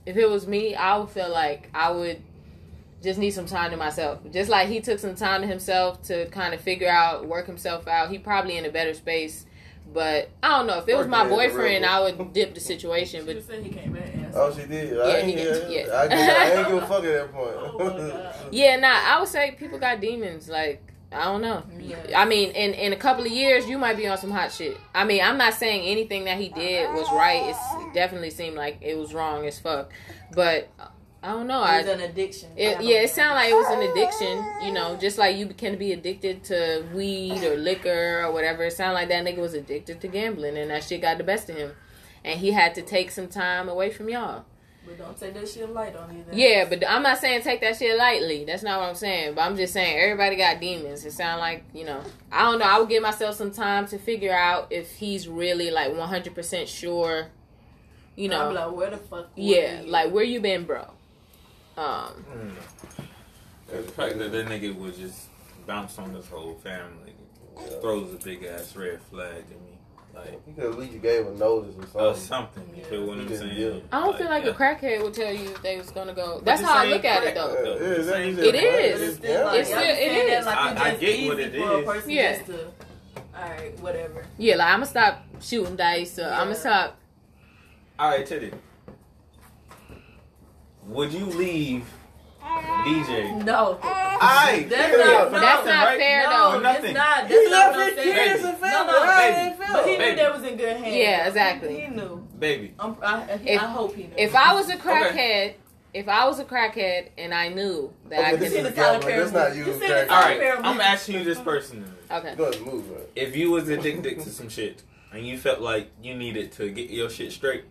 [0.06, 2.22] if it was me, I would feel like I would
[3.02, 4.20] just need some time to myself.
[4.32, 7.88] Just like he took some time to himself to kind of figure out, work himself
[7.88, 8.10] out.
[8.12, 9.44] He probably in a better space.
[9.92, 11.84] But I don't know if it was my boyfriend.
[11.84, 13.22] I would dip the situation.
[13.22, 14.40] She But just said he came back and answered.
[14.40, 14.96] Oh, she did.
[14.96, 15.92] Yeah, I ain't, he yeah, did, yeah.
[15.92, 17.54] I, I ain't give a fuck at that point.
[17.80, 18.48] Oh.
[18.52, 20.48] Yeah, nah, I would say people got demons.
[20.48, 21.62] Like, I don't know.
[21.80, 22.20] Yeah.
[22.20, 24.76] I mean, in in a couple of years, you might be on some hot shit.
[24.94, 27.44] I mean, I'm not saying anything that he did was right.
[27.46, 29.90] It's, it definitely seemed like it was wrong as fuck.
[30.34, 30.88] But uh,
[31.22, 31.64] I don't know.
[31.64, 32.50] It was I an addiction.
[32.56, 34.66] it, yeah, it sounded like it was an addiction.
[34.66, 38.64] You know, just like you can be addicted to weed or liquor or whatever.
[38.64, 41.48] It sounded like that nigga was addicted to gambling, and that shit got the best
[41.48, 41.72] of him.
[42.22, 44.44] And he had to take some time away from y'all.
[44.88, 46.24] But don't take that shit light on you.
[46.26, 46.38] Then.
[46.38, 48.44] Yeah, but I'm not saying take that shit lightly.
[48.44, 49.34] That's not what I'm saying.
[49.34, 51.04] But I'm just saying everybody got demons.
[51.04, 52.02] It sound like you know.
[52.32, 52.64] I don't know.
[52.64, 56.68] I would give myself some time to figure out if he's really like 100 percent
[56.68, 57.28] sure.
[58.16, 58.66] You I'm know.
[58.68, 59.28] like, where the fuck?
[59.36, 59.88] yeah, you?
[59.88, 60.86] like where you been, bro?
[61.76, 62.24] Um.
[63.68, 65.28] the fact that that nigga would just
[65.66, 67.12] bounce on this whole family
[67.80, 69.77] throws a big ass red flag to me
[70.14, 72.62] like You could at least gave a notice or or something.
[72.64, 73.36] something you feel what i'm Yeah.
[73.38, 74.50] saying I don't feel like yeah.
[74.50, 76.40] a crackhead would tell you they was gonna go.
[76.44, 77.54] That's how I same look at it though.
[77.54, 78.48] Uh, yeah, exactly.
[78.48, 78.98] It is.
[79.00, 80.46] But it's still like, It's still- be it saying that is.
[80.46, 81.84] Like I- I get what it is.
[81.84, 82.08] for a is.
[82.08, 82.32] Yeah.
[82.36, 84.26] just to, all right, whatever.
[84.38, 86.18] Yeah, like I'm gonna stop shooting dice.
[86.18, 86.96] Or I'm gonna stop.
[87.98, 88.52] all right teddy
[90.86, 91.84] would you leave
[92.42, 96.60] dj No, I That's not- That's not fair no, though.
[96.60, 96.84] nothing.
[96.86, 97.28] it's not.
[97.28, 98.28] That's He not left his saying.
[98.28, 98.92] kids and No, family.
[98.92, 99.34] no, How baby.
[99.58, 99.72] they feel?
[99.74, 100.10] But he Baby.
[100.10, 100.96] knew they was in good hands.
[100.96, 101.80] Yeah, exactly.
[101.80, 102.28] He knew.
[102.38, 104.14] baby I'm, I, If- I hope he knew.
[104.16, 105.54] If I was a crackhead,
[105.94, 108.72] if I was a crackhead and I knew that Okay, I this is see could.
[108.72, 110.08] the Tyler That's not you, You see the Craig.
[110.10, 112.34] all Tyler right Perry i'm asking you this personally Okay.
[112.36, 113.00] Go ahead, move, man.
[113.16, 114.82] if you was addicted to some shit
[115.12, 117.64] and you felt like you needed to get your shit straight,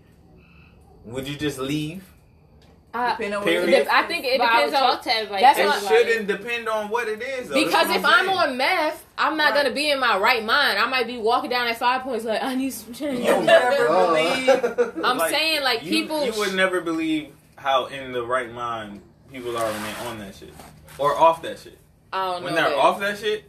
[1.06, 2.04] would you just leave?
[2.94, 3.70] I, Depending on what Period.
[3.70, 5.42] it I think it But I would depends on talk to everybody.
[5.42, 7.50] That's It what- shouldn't depend on what it is.
[7.50, 7.56] Though.
[7.66, 8.38] Because if I'm saying.
[8.38, 9.64] on meth, I'm not Right.
[9.64, 10.80] gonna be in my right mind.
[10.80, 13.20] I might be walking down at five points like I need some change.
[13.26, 14.08] You never Uh,
[14.76, 15.06] believe.
[15.06, 16.26] I'm saying like you, people.
[16.26, 20.36] You would never believe how in the right mind people are when they're on that
[20.36, 20.54] shit
[20.98, 21.78] or off that shit.
[22.14, 22.46] I don't know.
[22.46, 22.78] When they're babe.
[22.80, 23.44] off that shit,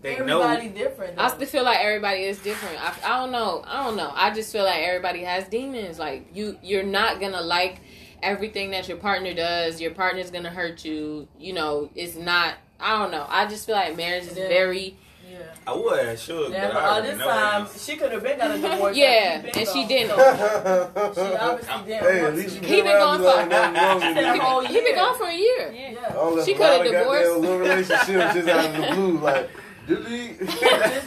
[0.00, 0.74] they know Everybody know.
[0.74, 1.18] different.
[1.18, 2.78] I still feel like everybody is different.
[2.80, 3.64] I, I don't know.
[3.66, 4.12] I don't know.
[4.14, 5.98] I just feel like everybody has demons.
[5.98, 7.80] Like you, you're not gonna like
[8.26, 9.80] everything that your partner does.
[9.80, 11.28] Your partner's gonna hurt you.
[11.38, 12.54] You know, it's not.
[12.78, 13.24] I don't know.
[13.28, 14.48] I just feel like marriage is Yeah.
[14.48, 14.96] very.
[15.30, 15.38] Yeah.
[15.66, 17.80] I would have sure, Yeah, but but all this time, that.
[17.80, 18.96] she could have been got a divorce.
[19.04, 20.10] Yeah, She been and she didn't.
[21.14, 22.62] She obviously didn't Hey, at least to.
[22.62, 24.14] you He been gone for- like nothing wrong He you.
[24.14, 25.72] been- whole He been gone for a year.
[25.74, 25.94] Yeah.
[26.08, 27.40] I don't She left a lot coulda of goddamn divorced.
[27.40, 29.18] little relationship just out of the blue.
[29.18, 29.50] Like,
[29.88, 30.38] delete,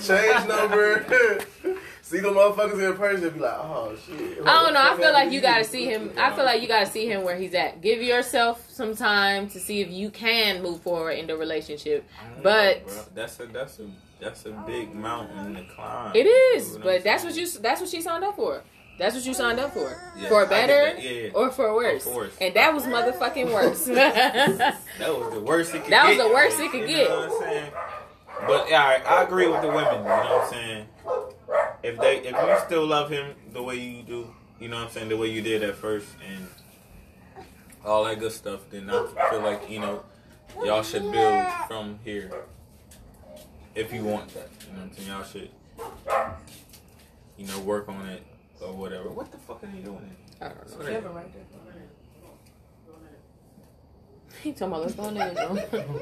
[0.04, 1.06] change number.
[2.10, 4.40] See the motherfuckers in person and be like, oh shit.
[4.44, 4.82] I don't know.
[4.82, 6.12] I feel like you gotta see him.
[6.18, 7.82] I feel like you gotta see him where he's at.
[7.82, 12.04] Give yourself some time to see if you can move forward in the relationship.
[12.42, 13.88] But- know, that's a that's a
[14.20, 16.16] that's a big mountain to climb.
[16.16, 17.48] It is, You know but that's what you.
[17.48, 18.64] That's what she signed up for.
[18.98, 19.96] That's what you signed up for.
[20.18, 21.30] Yeah, for I better that, yeah.
[21.36, 22.04] or for worse.
[22.06, 22.34] for worse.
[22.42, 23.86] And that was motherfucking worse.
[23.88, 24.76] That
[25.16, 27.10] was the worst it could That was the worst it could You get.
[27.10, 27.72] know what I'm saying?
[28.48, 29.94] But yeah, all right, I agree with the women.
[29.94, 30.86] You know what I'm saying?
[31.84, 34.92] If they, if you still love him the way you do, you know what I'm
[34.92, 37.46] saying, the way you did at first, and
[37.86, 40.04] all that good stuff, then I feel like you know
[40.64, 42.32] y'all should build from here.
[43.76, 45.50] If you want that, you know what I'm saying, y'all should,
[47.38, 48.24] you know, work on it
[48.62, 49.10] or whatever.
[49.10, 50.16] What the fuck are you doing?
[50.42, 50.78] I don't know.
[50.78, 51.44] What are you- Kevin right there.
[54.44, 56.00] He talking about let's go in the room.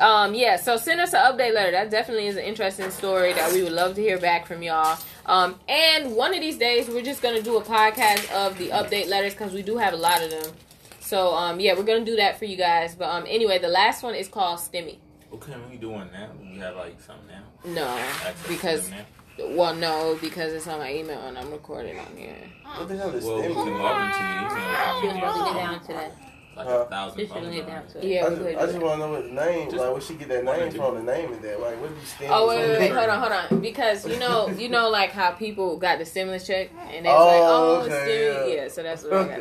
[0.00, 1.72] Um, yeah, so send us an update letter.
[1.72, 4.96] That definitely is an interesting story that we would love to hear back from y'all.
[5.26, 9.08] Um, and one of these days, we're just gonna do a podcast of the update
[9.08, 10.52] letters because we do have a lot of them.
[11.00, 12.94] So um, yeah, we're gonna do that for you guys.
[12.94, 14.98] But um, anyway, the last one is called Stimmy.
[15.30, 16.30] What can we doing now?
[16.40, 17.42] We have like something now.
[17.64, 19.04] No, Access because them
[19.40, 22.36] well, no, because it's on my email and I'm recording on here.
[22.76, 23.30] What the hell is now.
[23.30, 23.82] Well, we can stimmy?
[23.82, 25.00] log into your email.
[25.00, 26.27] She was about to get down to that.
[26.58, 26.78] Like Huh?
[26.80, 27.20] a thousand.
[27.20, 27.88] She followers get on down it.
[27.90, 28.04] to it.
[28.04, 30.14] Yeah, I just, I just want to know what the name, Just like, where she
[30.14, 31.60] get that name from, the name of that.
[31.60, 33.60] Like, what do you stand Oh wait, wait, wait, hold on, hold on.
[33.60, 37.20] Because you know, you know, like how people got the stimulus check and they was
[37.20, 38.48] Oh, like, oh, okay, stimulus.
[38.48, 38.62] yeah.
[38.62, 38.68] Yeah.
[38.68, 39.40] so that's what I got.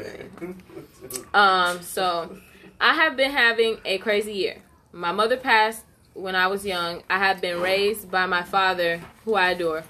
[1.34, 2.38] the Um, so
[2.80, 4.57] I have been having a crazy year.
[4.91, 7.03] My mother passed when I was young.
[7.09, 9.84] I have been raised by my father, who I adore.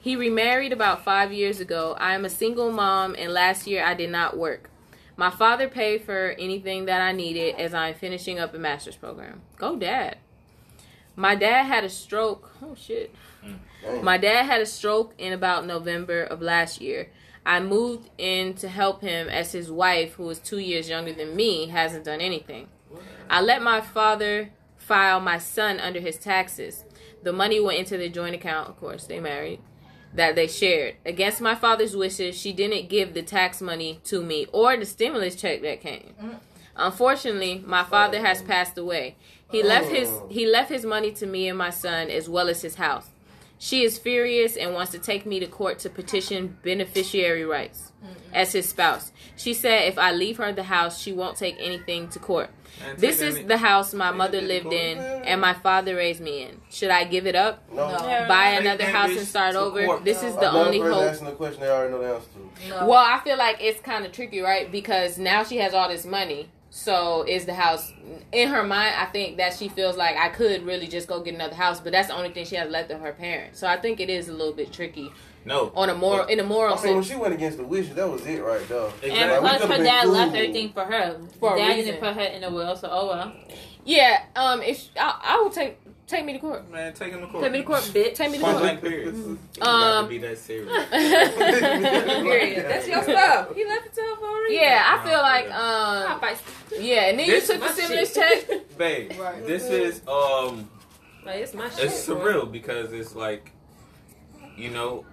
[0.00, 1.96] He remarried about five years ago.
[1.98, 4.70] I am a single mom, and last year I did not work.
[5.16, 9.40] My father paid for anything that I needed as I'm finishing up a master's program.
[9.56, 10.18] Go, dad.
[11.14, 12.50] My dad had a stroke.
[12.62, 13.14] Oh, shit.
[13.82, 14.04] Dang.
[14.04, 17.10] My dad had a stroke in about November of last year.
[17.46, 21.34] I moved in to help him as his wife, who is two years younger than
[21.34, 22.68] me, hasn't done anything.
[23.30, 26.84] I let my father file my son under his taxes.
[27.22, 29.60] The money went into the joint account, of course, they married,
[30.16, 30.96] that they shared.
[31.04, 35.36] Against my father's wishes, she didn't give the tax money to me or the stimulus
[35.36, 36.14] check that came.
[36.74, 39.16] Unfortunately, my father has passed away.
[39.50, 40.26] He left his oh.
[40.30, 43.08] he left his money to me and my son as well as his house.
[43.58, 47.92] She is furious and wants to take me to court to petition beneficiary rights
[48.34, 49.12] as his spouse.
[49.36, 52.50] She said if I leave her the house, she won't take anything to court.
[52.80, 56.44] Man, take This is the house my mother lived in and my father raised me
[56.44, 56.60] in.
[56.70, 57.62] Should I give it up?
[57.72, 57.88] No.
[57.88, 58.24] No.
[58.28, 59.84] Buy another house and start over?
[59.84, 60.04] court.
[60.04, 61.10] This is the only person hope.
[61.10, 62.68] asking a question they already know the answer to.
[62.68, 62.86] No.
[62.86, 64.70] Well, I feel like it's kind of tricky, right?
[64.70, 66.48] Because now she has all this money.
[66.70, 67.92] So is the house
[68.32, 68.94] in her mind?
[68.98, 71.92] I think that she feels like I could really just go get another house, but
[71.92, 73.58] that's the only thing she has left of her parents.
[73.58, 75.10] So I think it is a little bit tricky
[75.46, 75.72] No.
[75.74, 78.08] on a moral in a moral I mean, when she went against the wishes, that
[78.10, 78.86] was it right there.
[79.02, 79.10] Exactly.
[79.12, 80.12] And Like, plus, her dad cool.
[80.12, 81.20] left everything for her.
[81.40, 81.84] For a dad reason.
[81.84, 83.32] didn't put her in the will, so oh well.
[83.84, 85.78] Yeah, um, if I, I will take
[86.08, 86.68] take me to court.
[86.70, 87.42] Man, take him to court.
[87.44, 88.14] Take me to court, bitch.
[88.16, 88.58] Take me to court.
[88.58, 89.14] blank period.
[89.14, 90.88] You Um, be that serious.
[90.90, 92.64] Period.
[92.66, 93.54] That's your stuff.
[93.54, 94.62] He left it to her for a reason.
[94.62, 98.48] yeah, I feel like um, yeah, and then This you took the my stimulus check.
[98.78, 99.46] Babe, Right.
[99.46, 100.68] this is um
[101.24, 101.84] Like, it's my shit.
[101.84, 102.14] it's boy.
[102.14, 103.52] surreal because it's like
[104.56, 105.04] you know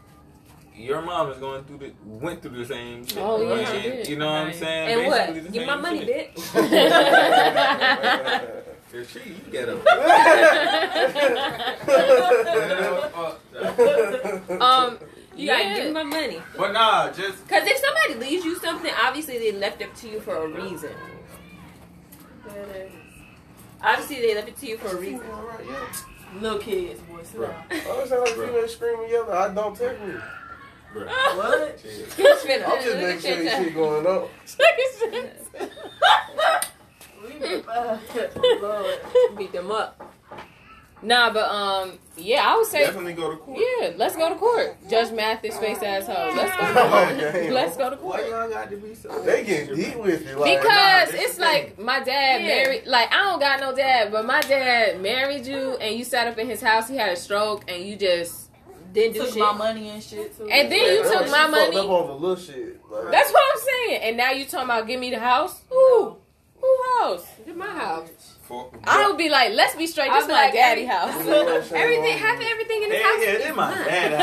[0.76, 3.18] your mom is going through the went through the same shit.
[3.20, 4.08] Oh, yeah, And, she did.
[4.10, 4.90] You know what I'm saying?
[4.90, 5.52] And Basically what?
[5.54, 6.36] Give my money, shit.
[6.36, 8.60] bitch.
[8.96, 9.74] If she, you get her.
[14.62, 15.00] Um,
[15.36, 15.84] You gotta Yeah.
[15.84, 16.40] give my money.
[16.56, 20.20] but nah, just Because if somebody leaves you something, obviously they left it to you
[20.20, 20.92] for a reason.
[23.82, 25.22] Obviously they left it to you for a reason.
[26.40, 27.20] Little kids, boy.
[27.24, 27.48] Sit Bruh.
[27.48, 27.64] down.
[27.72, 30.14] I was like female screaming, yelling, I don't take me.
[30.94, 31.78] Bruh, What?
[31.80, 33.64] finna- I'm just making sure this that.
[33.64, 34.30] shit going up.
[39.38, 40.00] Beat them up.
[41.02, 43.60] nah, but um, yeah, I would say Definitely go to court.
[43.60, 44.78] Yeah, let's go to court.
[44.90, 46.36] Judge Mathis face asshole.
[46.36, 46.74] Let's go to
[47.32, 47.52] court.
[47.52, 48.30] Let's go to Why court.
[48.30, 49.10] y'all got to be so?
[49.24, 50.38] They getting deep with it.
[50.38, 52.48] Like, Because this it's is like my dad Yeah.
[52.48, 56.28] married like I don't got no dad, but my dad married you and you sat
[56.28, 58.43] up in his house, he had a stroke and you just
[58.94, 59.40] Didn't do Took shit.
[59.40, 60.48] my money and shit too.
[60.48, 61.78] And then you took my money.
[61.78, 62.80] Up on the little shit.
[62.90, 64.02] Like, That's what I'm saying.
[64.04, 65.62] And now you talking about give me the house?
[65.70, 66.18] Who?
[66.62, 67.26] Who house?
[67.46, 68.10] Did my house.
[68.86, 70.12] I would be like, let's be straight.
[70.12, 71.26] I This is my like, daddy house.
[71.26, 71.82] know what I'm saying?
[71.84, 73.20] Everything, half of everything in Hey, house.
[73.20, 73.86] yeah, is this my mine.
[73.86, 74.22] dad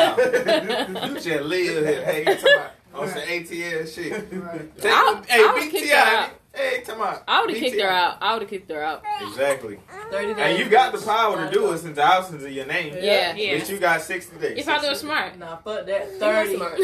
[0.95, 1.09] house.
[1.09, 2.05] you just live here.
[2.05, 4.31] Hey, you talking about on some ATL shit.
[4.31, 6.29] Take, I- hey, I would've kicked her out.
[6.31, 6.33] BTI.
[6.53, 7.19] Hey, come on.
[7.29, 8.19] I would have kicked her out.
[8.21, 9.05] I would have kicked her out.
[9.23, 9.79] Exactly.
[10.11, 10.37] 30 days.
[10.39, 12.95] And you got the power to do it since the house is in your name.
[13.01, 13.35] Yeah.
[13.35, 13.59] Yeah.
[13.59, 14.59] But you got 60 days.
[14.59, 15.39] If I do it smart.
[15.39, 16.19] Nah, fuck that.
[16.19, 16.57] 30.
[16.57, 16.81] smart.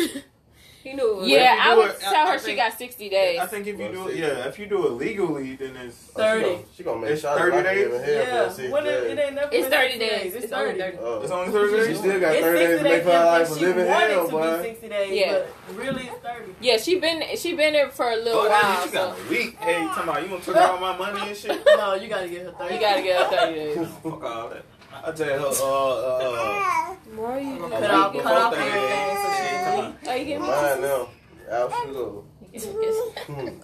[0.86, 3.40] He knew it Yeah, I would it- tell I her she think- got 60 days.
[3.40, 6.22] I think if you do it, yeah, if you do it legally, then it's Oh,
[6.22, 6.42] she 30.
[6.44, 7.86] gonna- She gonna make It's 30 days?
[7.86, 8.48] it in hell Yeah.
[8.48, 10.34] for six What it, it ain't never It's 30 six days.
[10.36, 10.80] It's It's only 30.
[10.82, 10.98] 30.
[11.02, 11.20] Oh.
[11.22, 11.98] it's only 30 She days.
[11.98, 14.24] still got It's 30 days 60 to make her life a she living wanted hell,
[14.26, 14.56] to boy.
[14.58, 15.32] be 60 days, Yeah.
[15.32, 16.54] but really it's 30.
[16.60, 18.62] Yeah, she been she been there for a little Oh, while.
[18.62, 19.56] that means you So got a week.
[19.58, 21.66] Hey, you talking about you gonna took all my money and shit?
[21.66, 22.74] No, you gotta get her 30.
[22.74, 23.88] you gotta get her 30 days.
[24.04, 24.62] Fuck all that.
[25.04, 29.16] I tell her, uh, uh, Why are you uh, Cut off- cut off before everything
[29.16, 29.84] so she can come leave.
[29.84, 30.08] on.
[30.08, 30.48] Are you getting me?
[30.48, 31.08] Mine now.
[31.52, 32.24] Out she go.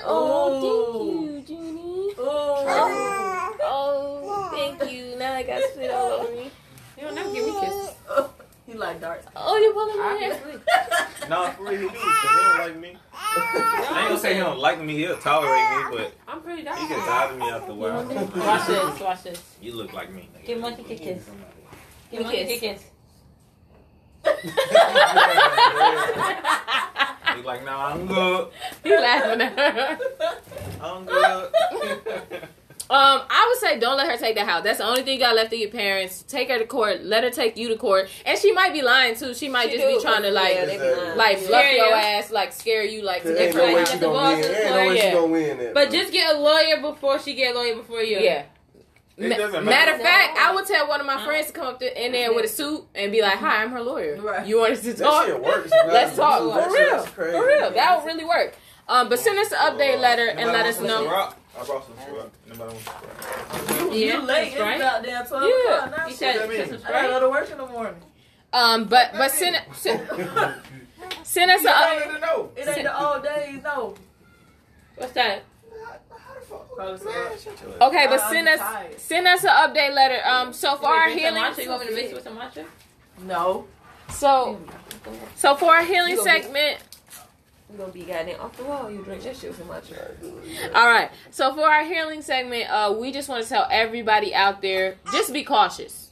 [0.04, 2.14] Oh, thank you, Junie.
[2.18, 3.56] Oh.
[3.64, 5.16] Oh, thank you.
[5.18, 6.50] Now I got spit all over me.
[6.96, 7.90] You don't never give me kisses.
[8.72, 9.26] He like darts.
[9.36, 10.40] Oh, you're pulling my hair.
[11.28, 12.96] No, for real, he do, 'cause he don't like me.
[13.12, 16.66] I ain't gonna say he don't like me, he'll tolerate me, but I'm pretty he
[16.68, 18.04] can tired of me after a while.
[18.04, 19.00] Watch this.
[19.08, 19.42] Watch this.
[19.60, 20.30] You look like me.
[20.34, 20.46] nigga.
[20.46, 21.24] Give Monkey a kiss.
[22.10, 22.60] Give Me Monkey a kiss.
[22.60, 22.84] kiss.
[27.36, 28.48] He's like, nah, I'm good.
[28.84, 29.98] He laughing at her.
[30.80, 31.52] I'm good.
[32.90, 34.64] Um, I would say don't let her take the house.
[34.64, 36.22] That's the only thing you got left to your parents.
[36.28, 37.04] Take her to court.
[37.04, 38.08] Let her take you to court.
[38.26, 39.32] And she might be lying too.
[39.34, 41.16] She might She just be trying to but like, yeah, they be lying.
[41.18, 41.46] like Yeah.
[41.48, 43.92] bluff Scare your ass, like scare you, like to get ain't her no way she
[43.98, 44.54] the gonna boss win.
[44.54, 44.96] ain't no way lawyer.
[45.02, 45.74] she gonna win that.
[45.74, 45.98] But bro.
[46.00, 48.18] just get a lawyer before she get a lawyer before you.
[48.18, 48.44] Yeah.
[49.18, 49.92] It Ma- Matter matter.
[49.94, 52.32] of fact, I would tell one of my friends to come up to, in there
[52.34, 54.16] with a suit and be like, "Hi, I'm her lawyer.
[54.20, 54.46] Right.
[54.46, 55.26] You want us to that talk?
[55.26, 55.70] shit works.
[55.86, 56.98] Let's talk for real.
[57.06, 58.54] For real, that would really work.
[58.88, 61.32] Um, but send us an update letter and let us some know.
[61.54, 61.60] Ciroc?
[61.62, 62.30] I brought some Ciroc.
[62.46, 63.94] Anybody want some Ciroc?
[63.94, 64.52] You, Yeah, you late.
[64.52, 64.76] It's right.
[64.76, 65.74] about damn 12 Yeah.
[65.84, 66.06] o'clock now.
[66.08, 66.48] You said What
[66.80, 68.02] that I gotta go to work in the morning.
[68.52, 70.00] Um, but but send send,
[71.22, 72.50] send us I a wanted to know.
[72.56, 73.94] It ain't the old days, no.
[74.96, 75.42] What's that?
[77.80, 79.00] Okay, but send us tired.
[79.00, 80.20] send us an update letter.
[80.26, 81.36] Um, so for our healing.
[81.58, 82.66] You want me to mix it with some matcha?
[83.22, 83.66] No.
[84.10, 84.58] so
[85.34, 86.78] so for our healing You be- segment.
[87.72, 88.90] You gonna be goddamn off the wall.
[88.90, 89.84] You drink that shit so much.
[90.74, 91.10] All right.
[91.30, 95.32] So for our healing segment, uh, we just want to tell everybody out there, just
[95.32, 96.10] be cautious.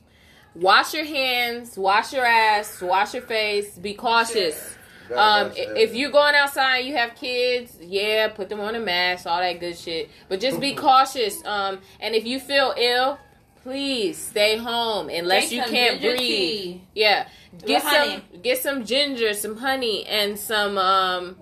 [0.54, 3.76] Wash your hands, wash your ass, wash your face.
[3.78, 4.74] Be cautious.
[5.14, 9.26] Um, if you're going outside, and you have kids, yeah, put them on a mask,
[9.26, 10.08] all that good shit.
[10.28, 11.44] But just be cautious.
[11.44, 13.18] Um, and if you feel ill,
[13.62, 16.18] please stay home unless Drink you can't breathe.
[16.18, 16.82] tea.
[16.94, 17.26] Yeah,
[17.58, 18.22] get With some honey.
[18.42, 21.36] get some ginger, some honey, and some um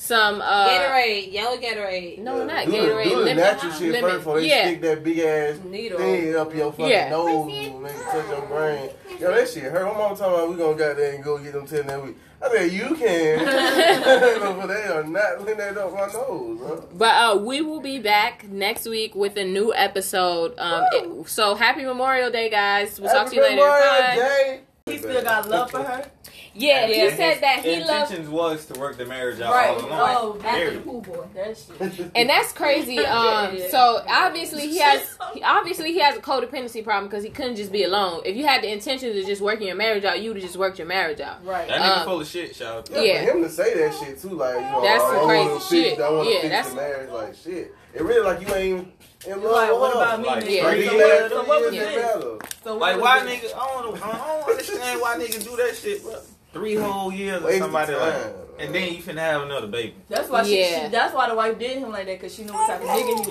[0.00, 2.18] some uh Gatorade, yellow Gatorade.
[2.20, 3.04] No, not do Gatorade.
[3.04, 4.00] The, do the lemon, natural shit lemon.
[4.00, 4.66] first before they yeah.
[4.68, 5.98] stick that big ass Needle.
[5.98, 7.10] thing up your fucking Yeah.
[7.10, 8.90] nose, make it touch your brain.
[9.20, 9.84] Yo, that shit hurt.
[9.84, 12.16] My mom talking about we gonna go there and go get them ten that week.
[12.42, 13.44] I said you can,
[14.58, 16.88] but they are not putting that up my nose, bro.
[16.94, 20.58] But uh, we will be back next week with a new episode.
[20.58, 22.98] Um, it- so happy Memorial Day, guys.
[22.98, 23.66] We'll talk to you Happy later.
[23.66, 24.14] Memorial Bye.
[24.16, 24.60] Day.
[24.86, 26.10] He still got love for her.
[26.52, 27.10] Yeah, Yeah.
[27.10, 29.68] he said that he loved, intentions was to work the marriage out Right.
[29.70, 30.00] all along.
[30.00, 31.24] Oh, After the pool boy.
[31.34, 32.10] That shit.
[32.14, 32.98] and that's crazy.
[32.98, 33.68] Um, Yeah.
[33.70, 37.70] so obviously he has, he, obviously he has a codependency problem because he couldn't just
[37.70, 38.22] be alone.
[38.24, 40.56] If you had the intention of just working your marriage out, you would have just
[40.56, 41.44] worked your marriage out.
[41.46, 41.68] Right.
[41.68, 42.90] That nigga Um, full of shit, shout out.
[42.90, 43.24] Yeah, Yeah.
[43.26, 45.48] for him to say that shit too, like you know, That's I, some I crazy
[45.48, 45.88] wanna shit.
[45.90, 47.74] Fix, I want to Yeah, fix that's- the marriage, like shit.
[47.94, 48.92] It really like you ain't
[49.26, 49.52] in love.
[49.52, 50.50] Like, with what about me, Like, nigga?
[50.50, 50.70] yeah.
[50.70, 52.04] Three So, what- so what was three years, this?
[52.16, 52.54] it.
[52.64, 53.32] So what Like was why this?
[53.52, 53.54] nigga?
[53.56, 56.14] I don't, I don't understand why niggas do that shit, bro.
[56.52, 58.32] Three whole years with of somebody like, time.
[58.58, 59.94] and then you finna have another baby.
[60.08, 60.84] That's why she, Yeah.
[60.84, 60.88] she.
[60.90, 63.06] That's why the wife did him like that because she knew what type of nigga
[63.06, 63.28] he was.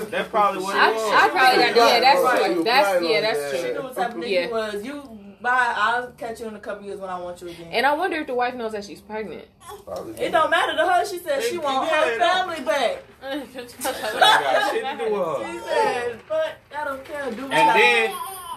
[0.00, 1.12] Yeah, that's probably what I, it was.
[1.12, 2.00] I probably got yeah.
[2.00, 2.54] That's Right.
[2.54, 2.64] true.
[2.64, 3.20] That's yeah.
[3.20, 3.60] That's Yeah.
[3.60, 3.82] She knew true.
[3.84, 4.46] what type of nigga Yeah.
[4.46, 4.84] he was.
[4.84, 5.74] You bye.
[5.76, 7.68] I'll catch you in a couple years when I want you again.
[7.72, 9.44] And I wonder if the wife knows that she's pregnant.
[9.84, 10.14] Probably.
[10.18, 11.04] it don't matter to her.
[11.04, 12.48] She said she It- want yeah, her it don't.
[12.48, 13.02] family back.
[13.22, 15.52] That got shit to do with her.
[15.52, 17.30] She said, "But I don't care.
[17.30, 18.10] Do what And I then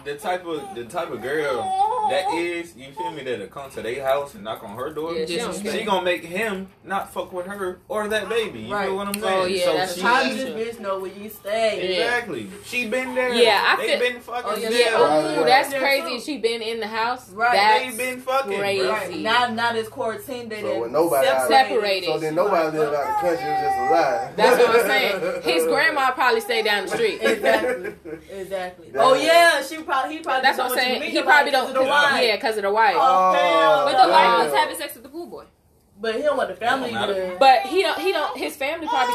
[0.05, 3.81] the type of the type of girl that is, you feel me, that'll come to
[3.81, 5.13] their house and knock on her door.
[5.15, 8.59] Yeah, she Just- She gonna make him not fuck with her or that baby.
[8.59, 8.87] You Right.
[8.89, 9.41] know what I'm oh, saying?
[9.41, 11.77] Oh, yeah, so that's she, How this bitch know where you stay?
[11.97, 12.03] Yeah.
[12.03, 12.47] Exactly.
[12.65, 13.33] She been there.
[13.33, 14.79] Yeah, I they feel- been fucking Oh, yeah, there.
[14.79, 14.91] Yeah.
[14.93, 15.45] Right, Oh, right.
[15.47, 16.19] that's crazy.
[16.19, 17.31] She been in the house.
[17.31, 17.53] Right.
[17.53, 18.59] That's they been fucking.
[18.59, 18.83] crazy.
[18.83, 18.91] bro.
[18.91, 19.17] Right.
[19.17, 20.61] Now, now this quarantine day.
[20.61, 22.05] So when nobody out- separated.
[22.05, 23.47] So then nobody lived out the country.
[23.47, 24.31] It was just a lie.
[24.35, 25.41] That's what I'm saying.
[25.55, 27.19] His grandma probably stayed down the street.
[27.19, 27.93] Exactly.
[28.31, 28.89] Exactly.
[28.91, 30.41] That- Oh yeah, she probably he probably.
[30.41, 31.01] That's what I'm saying.
[31.11, 31.67] He probably don't.
[31.67, 32.23] of the wife.
[32.23, 32.95] Yeah, because of the wife.
[32.97, 34.13] Oh, oh hell But the no.
[34.13, 35.45] wife was having sex with the pool boy.
[35.99, 37.31] But he don't want the family Don't matter.
[37.31, 37.37] to.
[37.39, 37.97] But he don't.
[37.99, 38.37] He don't.
[38.37, 39.13] His family probably